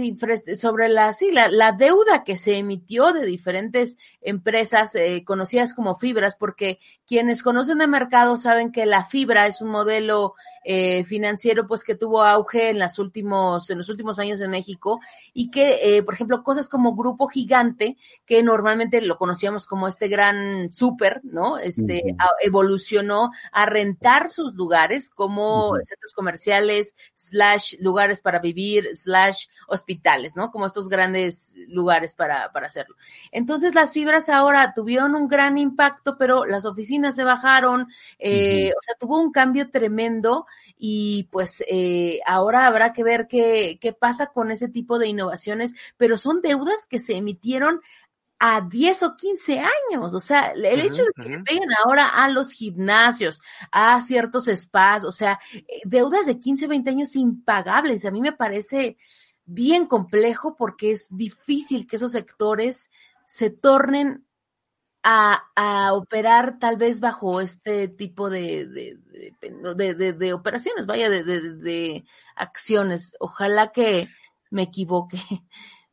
sobre 0.57 0.89
la, 0.89 1.13
sí, 1.13 1.31
la, 1.31 1.49
la 1.49 1.73
deuda 1.73 2.25
que 2.25 2.39
se 2.39 2.57
emitió 2.57 3.13
de 3.13 3.27
diferentes 3.27 3.99
empresas 4.23 4.95
eh, 4.95 5.23
conocidas 5.25 5.75
como 5.75 5.97
fibras, 5.97 6.37
porque 6.37 6.79
quienes 7.07 7.43
conocen 7.43 7.79
de 7.79 7.87
mercado 7.87 8.39
saben 8.39 8.73
que 8.73 8.87
la 8.87 9.05
fibra 9.05 9.47
es 9.47 9.61
un 9.61 9.69
modelo 9.69 10.35
eh, 10.65 11.05
financiero 11.05 11.67
pues 11.67 11.83
que 11.83 11.97
tuvo 11.97 12.23
auge 12.23 12.71
en 12.71 12.79
las 12.79 13.01
últimos 13.01 13.69
en 13.69 13.79
los 13.79 13.89
últimos 13.89 14.21
años 14.21 14.41
en 14.41 14.53
México 14.53 15.01
y 15.35 15.51
que 15.51 15.97
eh, 15.97 16.03
por 16.05 16.15
ejemplo 16.15 16.45
cosas 16.45 16.69
como 16.69 16.95
Grupo 16.95 17.27
Gigante 17.27 17.97
que 18.25 18.45
normalmente 18.45 19.01
lo 19.01 19.19
conocíamos 19.19 19.67
como 19.67 19.89
este 19.89 20.07
gran 20.07 20.73
súper, 20.73 21.21
¿no? 21.25 21.59
Este 21.59 22.15
evolucionó 22.41 23.33
a 23.51 23.67
rentar 23.67 24.31
sus 24.31 24.55
lugares 24.55 25.02
como 25.11 25.75
centros 25.83 26.13
comerciales, 26.15 26.95
slash 27.15 27.77
lugares 27.81 28.21
para 28.21 28.39
vivir, 28.39 28.91
slash 28.95 29.47
hospitales, 29.69 30.37
¿no? 30.37 30.51
Como 30.51 30.67
estos 30.67 30.89
grandes 30.89 31.55
lugares 31.69 32.15
para, 32.15 32.53
para 32.53 32.67
hacerlo. 32.67 32.97
Entonces 33.31 33.75
las 33.75 33.93
fibras 33.93 34.29
ahora 34.29 34.73
tuvieron 34.75 35.15
un 35.15 35.29
gran 35.29 35.59
impacto, 35.59 36.17
pero 36.19 36.45
las 36.45 36.65
oficinas 36.65 37.15
se 37.15 37.25
bajaron, 37.25 37.89
eh, 38.19 38.73
o 38.79 38.83
sea, 38.83 38.95
tuvo 38.99 39.21
un 39.21 39.33
cambio 39.33 39.71
tremendo 39.71 40.47
y 40.77 41.29
pues 41.31 41.65
eh, 41.69 42.21
ahora 42.27 42.67
habrá 42.67 42.93
que 42.93 43.05
ver 43.05 43.27
qué, 43.29 43.79
qué 43.81 43.93
pasa 43.93 44.27
con 44.27 44.51
ese 44.51 44.69
tipo 44.69 44.99
de 44.99 45.09
innovaciones, 45.09 45.75
pero 45.97 46.17
son 46.17 46.41
deudas 46.43 46.87
que 46.87 46.99
se 46.99 47.17
emitieron 47.17 47.81
a 48.45 48.61
10 48.61 49.05
o 49.05 49.17
15 49.17 49.61
años. 49.61 50.13
O 50.13 50.19
sea, 50.19 50.51
el 50.51 50.65
hecho 50.81 51.05
de 51.05 51.13
que 51.23 51.39
peguen 51.45 51.69
ahora 51.85 52.09
a 52.09 52.29
los 52.29 52.51
gimnasios, 52.53 53.41
a 53.71 54.01
ciertos 54.01 54.47
spas, 54.47 55.05
o 55.05 55.13
sea, 55.13 55.39
eh, 55.55 55.63
deudas 55.85 56.27
de 56.27 56.41
15, 56.41 56.67
20 56.67 56.91
años 56.91 57.15
impagables. 57.15 58.05
A 58.05 58.11
mí 58.11 58.21
me 58.21 58.33
parece 58.33 58.97
bien 59.45 59.87
complejo 59.87 60.57
porque 60.57 60.91
es 60.91 61.07
difícil 61.11 61.87
que 61.87 61.97
esos 61.97 62.11
sectores 62.11 62.91
se 63.27 63.51
tornen 63.51 64.27
a, 65.05 65.45
a 65.55 65.93
operar 65.95 66.59
tal 66.59 66.77
vez 66.77 66.99
bajo 66.99 67.41
este 67.41 67.87
tipo 67.87 68.29
de, 68.29 68.67
de, 68.67 68.99
de, 69.95 70.13
de- 70.15 70.33
operaciones, 70.33 70.87
vaya, 70.87 71.09
de 71.11 72.05
acciones. 72.35 73.15
Ojalá 73.21 73.71
que 73.71 74.09
me 74.51 74.63
equivoque, 74.63 75.19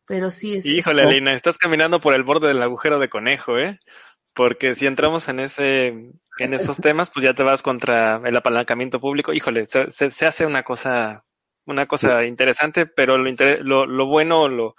pero 0.10 0.30
sí 0.32 0.56
es... 0.56 0.66
Híjole, 0.66 1.04
Alina, 1.04 1.34
estás 1.34 1.58
caminando 1.58 2.02
por 2.02 2.14
el 2.14 2.24
borde 2.24 2.50
del 2.50 2.62
agujero 2.62 3.00
de 3.00 3.08
conejo, 3.08 3.58
¿eh? 3.58 3.80
Porque 4.34 4.76
si 4.76 4.88
entramos 4.88 5.30
en 5.30 5.40
ese, 5.40 5.88
en 6.40 6.54
esos 6.54 6.78
temas, 6.82 7.10
pues 7.12 7.24
ya 7.24 7.34
te 7.34 7.44
vas 7.44 7.62
contra 7.62 8.20
el 8.26 8.36
apalancamiento 8.36 9.00
público. 9.00 9.32
Híjole, 9.32 9.66
se, 9.68 9.90
se- 9.92 10.12
se 10.12 10.26
hace 10.26 10.46
una 10.46 10.64
cosa, 10.64 11.24
una 11.66 11.86
cosa 11.86 12.26
interesante, 12.26 12.86
pero 12.88 13.18
lo, 13.18 13.30
inter- 13.30 13.64
lo, 13.64 13.86
lo 13.86 14.08
bueno, 14.08 14.50
lo, 14.50 14.76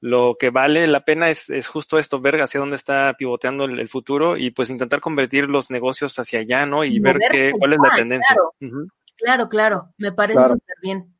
lo 0.00 0.36
que 0.38 0.50
vale 0.50 0.86
la 0.86 1.04
pena 1.04 1.28
es, 1.30 1.50
es 1.50 1.66
justo 1.66 1.98
esto, 1.98 2.20
ver 2.20 2.40
hacia 2.40 2.60
dónde 2.60 2.76
está 2.76 3.14
pivoteando 3.18 3.64
el, 3.64 3.80
el 3.80 3.88
futuro 3.88 4.36
y 4.36 4.50
pues 4.52 4.70
intentar 4.70 5.00
convertir 5.00 5.50
los 5.50 5.70
negocios 5.70 6.16
hacia 6.20 6.38
allá, 6.40 6.64
¿no? 6.66 6.84
Y 6.84 7.00
ver 7.00 7.18
qué, 7.30 7.52
cuál 7.58 7.72
es 7.72 7.78
la 7.82 7.90
ya, 7.90 7.96
tendencia. 7.96 8.36
claro. 8.36 8.54
Claro, 9.16 9.48
claro, 9.48 9.94
me 9.98 10.12
parece 10.12 10.38
Claro. 10.38 10.54
súper 10.54 10.76
bien. 10.80 11.14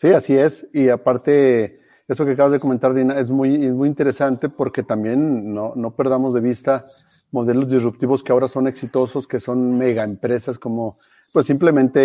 Sí, 0.00 0.08
así 0.08 0.36
es. 0.36 0.66
Y 0.72 0.88
aparte, 0.88 1.83
eso 2.08 2.24
que 2.24 2.32
acabas 2.32 2.52
de 2.52 2.60
comentar, 2.60 2.92
Dina, 2.94 3.18
es 3.18 3.30
muy, 3.30 3.66
es 3.66 3.72
muy 3.72 3.88
interesante 3.88 4.48
porque 4.48 4.82
también 4.82 5.54
no, 5.54 5.72
no 5.74 5.90
perdamos 5.92 6.34
de 6.34 6.40
vista 6.40 6.86
modelos 7.30 7.70
disruptivos 7.70 8.22
que 8.22 8.32
ahora 8.32 8.48
son 8.48 8.68
exitosos, 8.68 9.26
que 9.26 9.40
son 9.40 9.76
mega 9.76 10.04
empresas 10.04 10.58
como, 10.58 10.96
pues 11.32 11.46
simplemente 11.46 12.00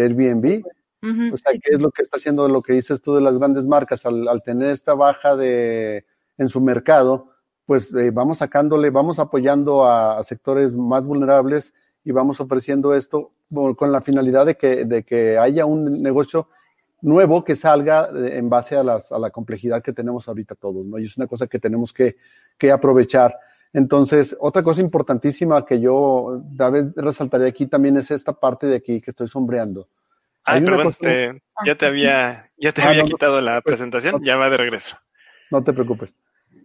Airbnb. 0.00 0.64
O 1.02 1.36
sea, 1.38 1.52
sí. 1.52 1.60
¿qué 1.60 1.74
es 1.74 1.80
lo 1.80 1.90
que 1.90 2.02
está 2.02 2.18
haciendo 2.18 2.46
lo 2.46 2.62
que 2.62 2.74
dices 2.74 3.00
tú 3.00 3.14
de 3.14 3.22
las 3.22 3.38
grandes 3.38 3.66
marcas? 3.66 4.04
Al, 4.04 4.28
al 4.28 4.42
tener 4.42 4.70
esta 4.70 4.94
baja 4.94 5.34
de, 5.34 6.04
en 6.36 6.48
su 6.50 6.60
mercado, 6.60 7.30
pues 7.64 7.92
eh, 7.94 8.10
vamos 8.10 8.38
sacándole, 8.38 8.90
vamos 8.90 9.18
apoyando 9.18 9.84
a, 9.84 10.18
a 10.18 10.24
sectores 10.24 10.74
más 10.74 11.04
vulnerables 11.04 11.72
y 12.04 12.12
vamos 12.12 12.40
ofreciendo 12.40 12.94
esto 12.94 13.32
con 13.76 13.92
la 13.92 14.00
finalidad 14.00 14.46
de 14.46 14.56
que, 14.56 14.84
de 14.84 15.02
que 15.02 15.38
haya 15.38 15.66
un 15.66 16.02
negocio 16.02 16.48
nuevo 17.02 17.44
que 17.44 17.56
salga 17.56 18.08
eh, 18.14 18.38
en 18.38 18.48
base 18.48 18.76
a, 18.76 18.82
las, 18.82 19.10
a 19.12 19.18
la 19.18 19.30
complejidad 19.30 19.82
que 19.82 19.92
tenemos 19.92 20.28
ahorita 20.28 20.54
todos, 20.54 20.84
¿no? 20.86 20.98
Y 20.98 21.06
es 21.06 21.16
una 21.16 21.26
cosa 21.26 21.46
que 21.46 21.58
tenemos 21.58 21.92
que, 21.92 22.16
que 22.58 22.70
aprovechar. 22.70 23.34
Entonces, 23.72 24.36
otra 24.40 24.62
cosa 24.62 24.80
importantísima 24.80 25.64
que 25.64 25.80
yo 25.80 26.42
vez 26.72 26.86
resaltaría 26.96 27.48
aquí 27.48 27.66
también 27.66 27.96
es 27.96 28.10
esta 28.10 28.32
parte 28.32 28.66
de 28.66 28.76
aquí 28.76 29.00
que 29.00 29.10
estoy 29.12 29.28
sombreando. 29.28 29.86
Ay, 30.44 30.62
perdón, 30.62 30.84
cosa- 30.86 30.98
te- 31.00 31.42
ya 31.64 31.74
te 31.76 31.86
había, 31.86 32.50
ya 32.56 32.72
te 32.72 32.82
Ah, 32.82 32.86
había 32.88 33.02
no, 33.02 33.08
no, 33.08 33.14
quitado 33.14 33.40
la 33.40 33.60
pues, 33.60 33.76
presentación, 33.76 34.14
no. 34.20 34.26
ya 34.26 34.36
va 34.36 34.50
de 34.50 34.56
regreso. 34.56 34.96
No 35.50 35.62
te 35.62 35.72
preocupes. 35.72 36.14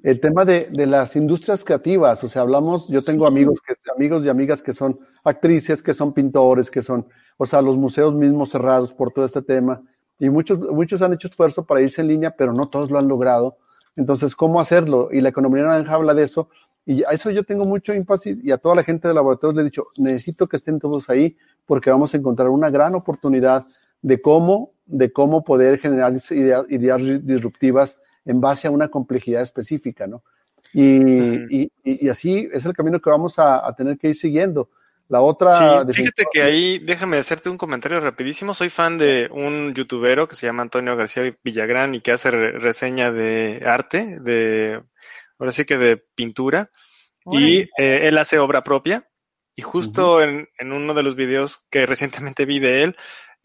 El 0.01 0.19
tema 0.19 0.45
de, 0.45 0.67
de 0.71 0.85
las 0.85 1.15
industrias 1.15 1.63
creativas, 1.63 2.23
o 2.23 2.29
sea, 2.29 2.43
hablamos, 2.43 2.87
yo 2.87 3.01
tengo 3.01 3.25
Sí. 3.27 3.33
amigos 3.33 3.59
que, 3.65 3.73
amigos 3.95 4.25
y 4.25 4.29
amigas 4.29 4.61
que 4.61 4.73
son 4.73 4.97
actrices, 5.23 5.81
que 5.83 5.93
son 5.93 6.13
pintores, 6.13 6.69
que 6.71 6.81
son, 6.83 7.07
o 7.37 7.45
sea, 7.45 7.61
los 7.61 7.75
museos 7.75 8.13
mismos 8.13 8.49
cerrados 8.49 8.93
por 8.93 9.11
todo 9.11 9.25
este 9.25 9.41
tema. 9.41 9.81
Y 10.19 10.29
muchos, 10.29 10.59
muchos 10.59 11.01
han 11.01 11.13
hecho 11.13 11.27
esfuerzo 11.27 11.65
para 11.65 11.81
irse 11.81 12.01
en 12.01 12.07
línea, 12.07 12.31
pero 12.31 12.53
no 12.53 12.67
todos 12.67 12.89
lo 12.91 12.99
han 12.99 13.07
logrado. 13.07 13.57
Entonces, 13.95 14.35
¿cómo 14.35 14.59
hacerlo? 14.59 15.09
Y 15.11 15.21
la 15.21 15.29
economía 15.29 15.63
naranja 15.63 15.95
habla 15.95 16.13
de 16.13 16.23
eso. 16.23 16.49
Y 16.85 17.03
a 17.03 17.09
eso 17.09 17.31
yo 17.31 17.43
tengo 17.43 17.65
mucho 17.65 17.93
énfasis 17.93 18.37
y 18.43 18.51
a 18.51 18.57
toda 18.57 18.75
la 18.75 18.83
gente 18.83 19.07
de 19.07 19.13
laboratorios 19.13 19.55
le 19.55 19.61
he 19.61 19.65
dicho, 19.65 19.83
necesito 19.97 20.47
que 20.47 20.57
estén 20.57 20.79
todos 20.79 21.09
ahí 21.09 21.35
porque 21.65 21.89
vamos 21.89 22.13
a 22.13 22.17
encontrar 22.17 22.49
una 22.49 22.69
gran 22.69 22.93
oportunidad 22.93 23.65
de 24.01 24.21
cómo, 24.21 24.71
de 24.85 25.11
cómo 25.11 25.43
poder 25.43 25.79
generar 25.79 26.13
ideas, 26.29 26.65
ideas 26.69 27.01
disruptivas 27.25 27.99
en 28.23 28.39
base 28.39 28.67
a 28.67 28.71
una 28.71 28.89
complejidad 28.89 29.41
específica, 29.41 30.05
¿no? 30.05 30.21
Y, 30.73 30.83
y, 31.49 31.71
y- 31.83 32.05
y 32.05 32.09
así 32.09 32.47
es 32.51 32.65
el 32.65 32.73
camino 32.73 32.99
que 32.99 33.09
vamos 33.09 33.39
a, 33.39 33.65
a 33.65 33.73
tener 33.75 33.97
que 33.97 34.09
ir 34.09 34.17
siguiendo. 34.17 34.69
La 35.07 35.19
Sí, 35.19 35.23
otra... 35.23 35.85
fíjate 35.91 36.25
que 36.31 36.41
ahí, 36.41 36.79
déjame 36.79 37.17
hacerte 37.17 37.49
un 37.49 37.57
comentario 37.57 37.99
rapidísimo. 37.99 38.53
Soy 38.55 38.69
fan 38.69 38.97
de 38.97 39.29
un 39.31 39.73
youtubero 39.73 40.27
que 40.27 40.35
se 40.35 40.47
llama 40.47 40.63
Antonio 40.63 40.95
García 40.95 41.35
Villagrán 41.43 41.93
y 41.95 42.01
que 42.01 42.11
hace 42.11 42.31
re- 42.31 42.59
reseña 42.59 43.11
de 43.11 43.61
arte, 43.65 44.19
de, 44.19 44.81
ahora 45.37 45.51
sí 45.51 45.65
que 45.65 45.77
de 45.77 45.97
pintura. 45.97 46.71
Y 47.31 47.61
eh, 47.77 48.01
él 48.03 48.17
hace 48.17 48.39
obra 48.39 48.63
propia. 48.63 49.07
Y 49.55 49.61
justo 49.61 50.21
en, 50.21 50.49
en 50.57 50.73
uno 50.73 50.93
de 50.93 51.03
los 51.03 51.15
videos 51.15 51.65
que 51.69 51.85
recientemente 51.85 52.45
vi 52.45 52.59
de 52.59 52.83
él, 52.83 52.97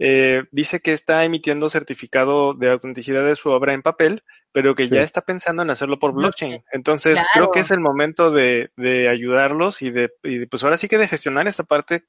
eh, 0.02 0.44
dice 0.50 0.80
que 0.80 0.92
está 0.92 1.24
emitiendo 1.24 1.68
certificado 1.70 2.54
de 2.54 2.70
autenticidad 2.72 3.24
de 3.24 3.36
su 3.36 3.50
obra 3.50 3.74
en 3.74 3.82
papel, 3.82 4.24
pero 4.50 4.74
que 4.74 4.84
Sí. 4.88 4.94
ya 4.94 5.02
está 5.02 5.20
pensando 5.20 5.62
en 5.62 5.70
hacerlo 5.70 5.98
por 5.98 6.12
blockchain. 6.14 6.64
Entonces, 6.72 7.14
Claro. 7.14 7.28
creo 7.34 7.50
que 7.52 7.60
es 7.60 7.70
el 7.70 7.80
momento 7.80 8.30
de, 8.32 8.72
de 8.76 9.08
ayudarlos 9.08 9.82
y 9.82 9.90
de, 9.90 10.10
y 10.24 10.38
de, 10.38 10.46
pues 10.48 10.64
ahora 10.64 10.76
sí 10.78 10.88
que 10.88 10.98
de 10.98 11.06
gestionar 11.06 11.46
esta 11.46 11.64
parte 11.64 12.06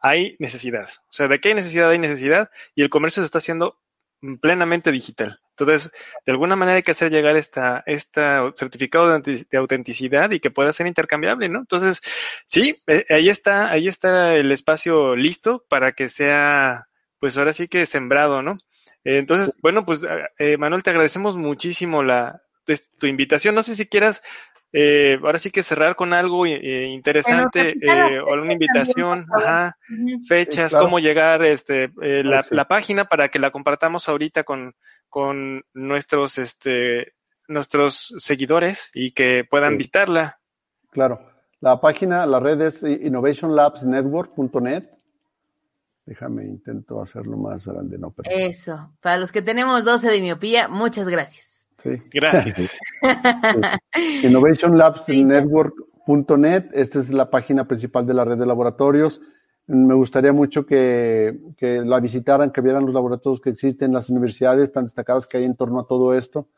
hay 0.00 0.36
necesidad. 0.38 0.88
O 0.88 1.12
sea, 1.12 1.28
de 1.28 1.40
que 1.40 1.48
hay 1.48 1.54
necesidad, 1.54 1.90
hay 1.90 1.98
necesidad, 1.98 2.50
y 2.74 2.82
el 2.82 2.90
comercio 2.90 3.22
se 3.22 3.26
está 3.26 3.38
haciendo 3.38 3.78
plenamente 4.40 4.92
digital. 4.92 5.40
Entonces, 5.50 5.90
de 6.24 6.32
alguna 6.32 6.54
manera 6.56 6.76
hay 6.76 6.82
que 6.84 6.92
hacer 6.92 7.10
llegar 7.10 7.36
esta, 7.36 7.82
esta 7.86 8.52
certificado 8.54 9.18
de 9.20 9.58
autenticidad 9.58 10.30
y 10.30 10.38
que 10.40 10.50
pueda 10.52 10.72
ser 10.72 10.86
intercambiable, 10.86 11.48
¿no? 11.48 11.58
Entonces, 11.58 12.00
sí, 12.46 12.80
eh, 12.86 13.04
ahí 13.10 13.28
está, 13.28 13.70
ahí 13.70 13.88
está 13.88 14.34
el 14.36 14.50
espacio 14.52 15.14
listo 15.16 15.64
para 15.68 15.92
que 15.92 16.08
sea, 16.08 16.86
pues 17.22 17.38
ahora 17.38 17.52
sí 17.52 17.68
que 17.68 17.86
sembrado, 17.86 18.42
¿no? 18.42 18.58
Eh, 19.04 19.18
entonces, 19.18 19.56
bueno, 19.62 19.86
pues 19.86 20.04
eh, 20.40 20.56
Manuel, 20.58 20.82
te 20.82 20.90
agradecemos 20.90 21.36
muchísimo 21.36 22.02
la, 22.02 22.42
pues, 22.66 22.90
tu 22.98 23.06
invitación. 23.06 23.54
No 23.54 23.62
sé 23.62 23.76
si 23.76 23.86
quieras 23.86 24.24
eh, 24.72 25.20
ahora 25.22 25.38
sí 25.38 25.52
que 25.52 25.62
cerrar 25.62 25.94
con 25.94 26.14
algo 26.14 26.44
eh, 26.46 26.86
interesante 26.86 27.62
repitar 27.62 27.96
las 27.96 28.10
eh, 28.10 28.18
o 28.18 28.32
alguna 28.32 28.54
invitación, 28.54 29.24
también, 29.26 29.48
ajá, 29.48 29.76
fechas, 30.26 30.64
Sí, 30.64 30.68
claro. 30.70 30.84
cómo 30.86 30.98
llegar, 30.98 31.44
este, 31.44 31.92
eh, 32.02 32.24
la, 32.24 32.42
sí. 32.42 32.56
la 32.56 32.66
página 32.66 33.04
para 33.04 33.28
que 33.28 33.38
la 33.38 33.52
compartamos 33.52 34.08
ahorita 34.08 34.42
con, 34.42 34.72
con 35.08 35.64
nuestros, 35.74 36.38
este, 36.38 37.12
nuestros 37.46 38.12
seguidores 38.18 38.90
y 38.94 39.12
que 39.12 39.44
puedan 39.48 39.74
Sí. 39.74 39.78
visitarla. 39.78 40.40
Claro. 40.90 41.20
La 41.60 41.80
página, 41.80 42.26
la 42.26 42.40
red 42.40 42.60
es 42.62 42.82
innovationlabsnetwork.net. 42.82 44.86
Déjame, 46.04 46.44
intento 46.44 47.00
hacerlo 47.00 47.36
más 47.36 47.64
grande, 47.66 47.96
no, 47.96 48.10
pero 48.10 48.28
Eso, 48.34 48.90
para 49.00 49.18
los 49.18 49.30
que 49.30 49.40
tenemos 49.40 49.84
12 49.84 50.10
de 50.10 50.20
miopía, 50.20 50.66
muchas 50.68 51.08
gracias. 51.08 51.68
sí. 51.82 51.90
Gracias. 52.12 52.76
innovationlabsnetwork.net. 54.24 56.64
Esta 56.72 56.98
es 56.98 57.08
la 57.10 57.30
página 57.30 57.68
principal 57.68 58.04
de 58.06 58.14
la 58.14 58.24
red 58.24 58.38
de 58.38 58.46
laboratorios. 58.46 59.20
Me 59.68 59.94
gustaría 59.94 60.32
mucho 60.32 60.66
que, 60.66 61.38
que 61.56 61.82
la 61.82 62.00
visitaran, 62.00 62.50
que 62.50 62.60
vieran 62.60 62.84
los 62.84 62.94
laboratorios 62.94 63.40
que 63.40 63.50
existen, 63.50 63.92
las 63.92 64.10
universidades 64.10 64.72
tan 64.72 64.82
destacadas 64.84 65.28
que 65.28 65.36
hay 65.38 65.44
en 65.44 65.54
torno 65.54 65.78
a 65.80 65.86
todo 65.86 66.14
esto 66.14 66.48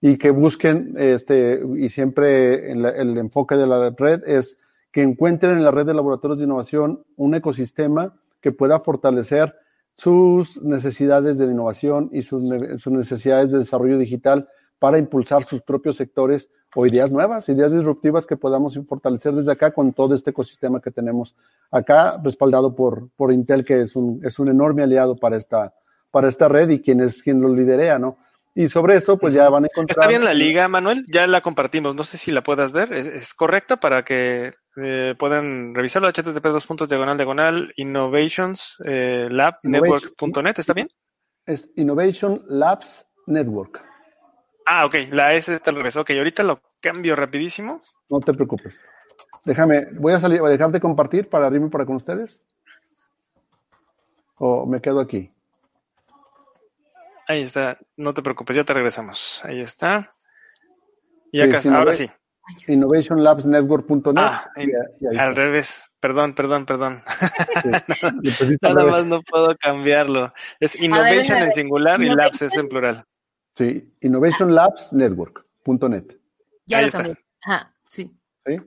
y 0.00 0.18
que 0.18 0.30
busquen, 0.30 0.94
este, 0.96 1.60
y 1.76 1.88
siempre 1.88 2.70
el, 2.70 2.84
el 2.84 3.18
enfoque 3.18 3.56
de 3.56 3.66
la 3.66 3.90
red 3.90 4.22
es 4.26 4.56
que 4.92 5.02
encuentren 5.02 5.56
en 5.56 5.64
la 5.64 5.72
red 5.72 5.86
de 5.86 5.94
laboratorios 5.94 6.38
de 6.38 6.44
innovación 6.44 7.02
un 7.16 7.34
ecosistema 7.34 8.14
que 8.44 8.52
pueda 8.52 8.78
fortalecer 8.80 9.54
sus 9.96 10.62
necesidades 10.62 11.38
de 11.38 11.46
innovación 11.46 12.10
y 12.12 12.20
sus, 12.20 12.46
sus 12.76 12.92
necesidades 12.92 13.50
de 13.50 13.60
desarrollo 13.60 13.96
digital 13.96 14.50
para 14.78 14.98
impulsar 14.98 15.44
sus 15.44 15.62
propios 15.62 15.96
sectores 15.96 16.50
o 16.76 16.84
ideas 16.84 17.10
nuevas, 17.10 17.48
ideas 17.48 17.72
disruptivas 17.72 18.26
que 18.26 18.36
podamos 18.36 18.78
fortalecer 18.86 19.32
desde 19.32 19.50
acá 19.50 19.70
con 19.70 19.94
todo 19.94 20.14
este 20.14 20.32
ecosistema 20.32 20.82
que 20.82 20.90
tenemos 20.90 21.34
acá, 21.70 22.20
respaldado 22.22 22.74
por, 22.74 23.08
por 23.16 23.32
Intel, 23.32 23.64
que 23.64 23.80
es 23.80 23.96
un, 23.96 24.20
es 24.22 24.38
un 24.38 24.48
enorme 24.48 24.82
aliado 24.82 25.16
para 25.16 25.38
esta, 25.38 25.72
para 26.10 26.28
esta 26.28 26.46
red 26.46 26.68
y 26.68 26.82
quien 26.82 27.00
es 27.00 27.22
quien 27.22 27.40
lo 27.40 27.48
liderea, 27.48 27.98
¿no? 27.98 28.18
Y 28.54 28.68
sobre 28.68 28.96
eso, 28.96 29.18
pues 29.18 29.34
ya 29.34 29.48
van 29.48 29.64
a 29.64 29.66
encontrar. 29.66 29.98
Está 29.98 30.06
bien 30.06 30.24
la 30.24 30.32
liga, 30.32 30.68
Manuel, 30.68 31.04
ya 31.12 31.26
la 31.26 31.40
compartimos. 31.40 31.96
No 31.96 32.04
sé 32.04 32.18
si 32.18 32.30
la 32.30 32.42
puedas 32.42 32.70
ver. 32.70 32.92
Es, 32.92 33.34
correcta 33.34 33.78
para 33.78 34.04
que 34.04 34.52
eh, 34.76 35.14
puedan 35.18 35.74
revisarlo. 35.74 36.08
http 36.08 36.44
dos 36.46 36.66
puntos 36.66 36.88
diagonal 36.88 37.16
diagonal 37.16 37.72
innovations 37.76 38.76
eh, 38.84 39.28
lab 39.30 39.56
network.net. 39.64 40.54
¿Está 40.58 40.72
bien? 40.72 40.88
Es 41.46 41.68
Innovation 41.74 42.42
Labs 42.46 43.04
Network. 43.26 43.82
Ah, 44.66 44.86
ok, 44.86 44.94
la 45.10 45.34
S 45.34 45.52
está 45.52 45.70
al 45.70 45.76
revés. 45.76 45.96
Ok, 45.96 46.10
ahorita 46.10 46.44
lo 46.44 46.60
cambio 46.80 47.16
rapidísimo. 47.16 47.82
No 48.08 48.20
te 48.20 48.32
preocupes. 48.32 48.78
Déjame, 49.44 49.88
voy 49.98 50.12
a 50.12 50.20
salir, 50.20 50.40
voy 50.40 50.48
a 50.48 50.52
dejar 50.52 50.70
de 50.70 50.80
compartir 50.80 51.28
para 51.28 51.46
abrirme 51.46 51.68
para 51.68 51.84
con 51.84 51.96
ustedes. 51.96 52.40
O 54.36 54.64
me 54.64 54.80
quedo 54.80 55.00
aquí. 55.00 55.33
Ahí 57.26 57.42
está, 57.42 57.78
no 57.96 58.14
te 58.14 58.22
preocupes, 58.22 58.54
ya 58.56 58.64
te 58.64 58.74
regresamos. 58.74 59.44
Ahí 59.44 59.60
está. 59.60 60.10
Y 61.32 61.40
acá, 61.40 61.60
ahora 61.74 61.92
sí. 61.92 62.08
Innovationlabsnetwork.net. 62.68 64.18
Ah, 64.18 64.44
al 65.18 65.34
revés. 65.34 65.82
Perdón, 65.98 66.34
perdón, 66.34 66.66
perdón. 66.66 67.02
Nada 68.60 68.84
más 68.84 69.06
no 69.06 69.22
puedo 69.22 69.56
cambiarlo. 69.56 70.34
Es 70.60 70.78
Innovation 70.78 71.38
en 71.38 71.52
singular 71.52 72.02
y 72.02 72.10
Labs 72.10 72.42
es 72.42 72.54
en 72.56 72.68
plural. 72.68 73.06
Sí, 73.56 73.94
innovationlabsnetwork.net. 74.00 76.04
Ya 76.66 76.82
lo 76.82 76.90
cambié. 76.90 77.16
Ajá, 77.42 77.74
sí. 77.88 78.14
¿Sí? 78.44 78.60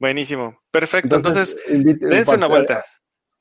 Buenísimo. 0.00 0.60
Perfecto. 0.70 1.16
Entonces, 1.16 1.56
dense 1.68 2.34
una 2.34 2.46
vuelta. 2.46 2.84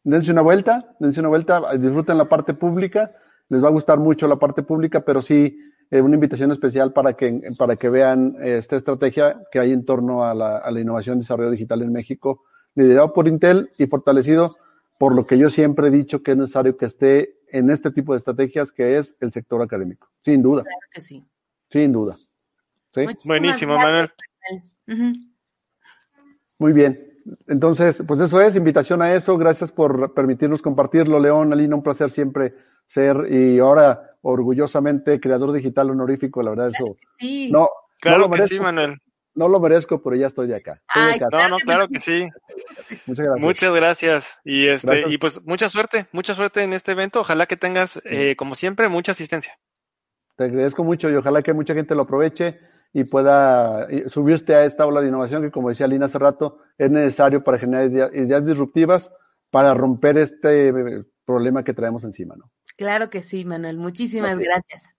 Dense 0.04 0.32
una 0.32 0.42
vuelta, 0.42 0.96
dense 1.00 1.20
una 1.20 1.30
vuelta, 1.30 1.78
disfruten 1.78 2.18
la 2.18 2.30
parte 2.30 2.54
pública. 2.54 3.12
Les 3.50 3.64
va 3.64 3.68
a 3.68 3.72
gustar 3.72 4.00
mucho 4.00 4.28
la 4.28 4.38
parte 4.38 4.64
pública, 4.64 5.02
pero 5.02 5.22
sí 5.22 5.60
eh, 5.90 6.02
una 6.02 6.16
invitación 6.16 6.52
especial 6.52 6.92
para 6.94 7.14
que, 7.14 7.42
para 7.58 7.76
que 7.76 7.90
vean 7.90 8.36
eh, 8.42 8.58
esta 8.58 8.76
estrategia 8.76 9.42
que 9.52 9.60
hay 9.60 9.72
en 9.72 9.86
torno 9.86 10.24
a 10.24 10.34
la, 10.34 10.58
a 10.58 10.72
la 10.72 10.80
innovación 10.80 11.18
y 11.18 11.22
desarrollo 11.22 11.52
digital 11.52 11.82
en 11.82 11.94
México, 11.94 12.44
liderado 12.76 13.14
por 13.14 13.28
Intel 13.28 13.70
y 13.78 13.88
fortalecido 13.88 14.56
por 14.98 15.14
lo 15.16 15.26
que 15.26 15.38
yo 15.38 15.50
siempre 15.50 15.88
he 15.88 15.92
dicho 15.92 16.24
que 16.24 16.32
es 16.32 16.38
necesario 16.38 16.76
que 16.78 16.86
esté 16.86 17.36
en 17.50 17.70
este 17.70 17.92
tipo 17.92 18.14
de 18.14 18.20
estrategias, 18.20 18.72
que 18.72 18.98
es 18.98 19.16
el 19.20 19.32
sector 19.32 19.62
académico. 19.62 20.10
Sin 20.22 20.42
duda. 20.42 20.64
Claro 20.64 20.78
que 20.92 21.02
sí. 21.02 21.26
Sin 21.70 21.92
duda. 21.92 22.18
¿Sí? 22.94 23.06
Buenísimo, 23.24 23.76
Manuel. 23.76 24.12
Muy 26.58 26.74
bien. 26.74 27.08
Entonces, 27.48 28.02
pues 28.08 28.20
eso 28.20 28.42
es, 28.42 28.56
invitación 28.56 29.02
a 29.02 29.14
eso. 29.14 29.38
Gracias 29.38 29.72
por 29.72 30.14
permitirnos 30.14 30.62
compartirlo, 30.62 31.20
León, 31.20 31.54
Alina, 31.54 31.76
un 31.76 31.84
placer 31.84 32.10
siempre 32.10 32.56
ser 32.88 33.32
y 33.32 33.60
ahora 33.60 34.16
orgullosamente 34.22 35.20
creador 35.20 35.54
digital 35.54 35.90
honorífico, 35.90 36.42
la 36.44 36.52
verdad, 36.52 36.70
eso. 36.70 36.98
Sí. 37.20 37.52
No, 37.52 37.70
claro 38.00 38.30
que 38.30 38.44
sí, 38.44 38.60
Manuel. 38.60 38.98
No 39.36 39.48
lo 39.48 39.60
merezco, 39.60 40.02
pero 40.02 40.16
ya 40.16 40.28
estoy 40.28 40.48
de 40.48 40.56
acá. 40.56 40.82
no, 41.32 41.50
no, 41.50 41.58
claro 41.58 41.88
que 41.88 42.00
sí. 42.00 42.28
Muchas 43.06 43.26
gracias. 43.26 43.42
Muchas 43.42 43.76
gracias. 43.76 44.42
Y 44.44 44.68
este, 44.68 45.04
y 45.10 45.18
pues 45.18 45.46
mucha 45.46 45.70
suerte, 45.70 46.08
mucha 46.12 46.34
suerte 46.34 46.64
en 46.64 46.74
este 46.74 46.94
evento. 46.94 47.22
Ojalá 47.22 47.46
que 47.46 47.56
tengas, 47.56 48.02
eh, 48.06 48.36
como 48.36 48.56
siempre, 48.56 48.90
mucha 48.90 49.12
asistencia. 49.12 49.54
Te 50.38 50.46
agradezco 50.46 50.84
mucho 50.84 51.10
y 51.10 51.16
ojalá 51.16 51.42
que 51.42 51.54
mucha 51.54 51.74
gente 51.74 51.96
lo 51.96 52.04
aproveche 52.04 52.60
y 52.94 53.04
pueda 53.04 53.88
subirte 54.08 54.56
a 54.56 54.66
esta 54.66 54.86
ola 54.86 55.02
de 55.02 55.10
innovación 55.10 55.44
que, 55.44 55.52
como 55.52 55.70
decía 55.70 55.88
Lina 55.88 56.06
hace 56.06 56.20
rato, 56.20 56.60
es 56.78 56.90
necesario 56.90 57.44
para 57.44 57.60
generar 57.60 57.86
ideas, 58.14 58.46
disruptivas 58.46 59.12
para 59.52 59.74
romper 59.74 60.18
este 60.18 61.04
problema 61.28 61.64
que 61.64 61.74
traemos 61.74 62.04
encima, 62.06 62.36
¿no? 62.36 62.50
Claro 62.78 63.10
que 63.10 63.22
sí, 63.22 63.44
Manuel. 63.44 63.78
Muchísimas 63.78 64.40
gracias. 64.40 64.96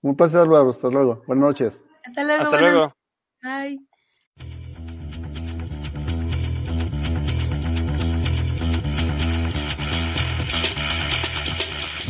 Un 0.00 0.16
placer, 0.16 0.46
Eduardo. 0.46 0.70
Hasta 0.70 0.88
luego. 0.88 1.22
Buenas 1.26 1.48
noches. 1.48 1.80
Hasta 2.04 2.24
luego. 2.24 2.44
Hasta 2.44 2.60
luego. 2.60 2.94
Bye. 3.42 3.80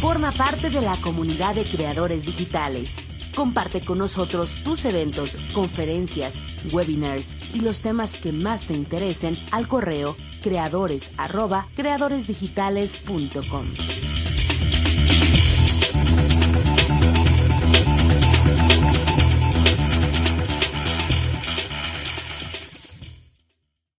Forma 0.00 0.32
parte 0.32 0.68
de 0.68 0.80
la 0.80 0.96
comunidad 1.02 1.54
de 1.54 1.64
creadores 1.64 2.26
digitales. 2.26 3.11
Comparte 3.34 3.84
con 3.84 3.98
nosotros 3.98 4.56
tus 4.62 4.84
eventos, 4.84 5.36
conferencias, 5.54 6.40
webinars 6.72 7.34
y 7.54 7.60
los 7.60 7.80
temas 7.80 8.16
que 8.16 8.32
más 8.32 8.66
te 8.66 8.74
interesen 8.74 9.38
al 9.50 9.68
correo 9.68 10.16
creadores 10.42 11.10
creadoresdigitales.com. 11.74 13.64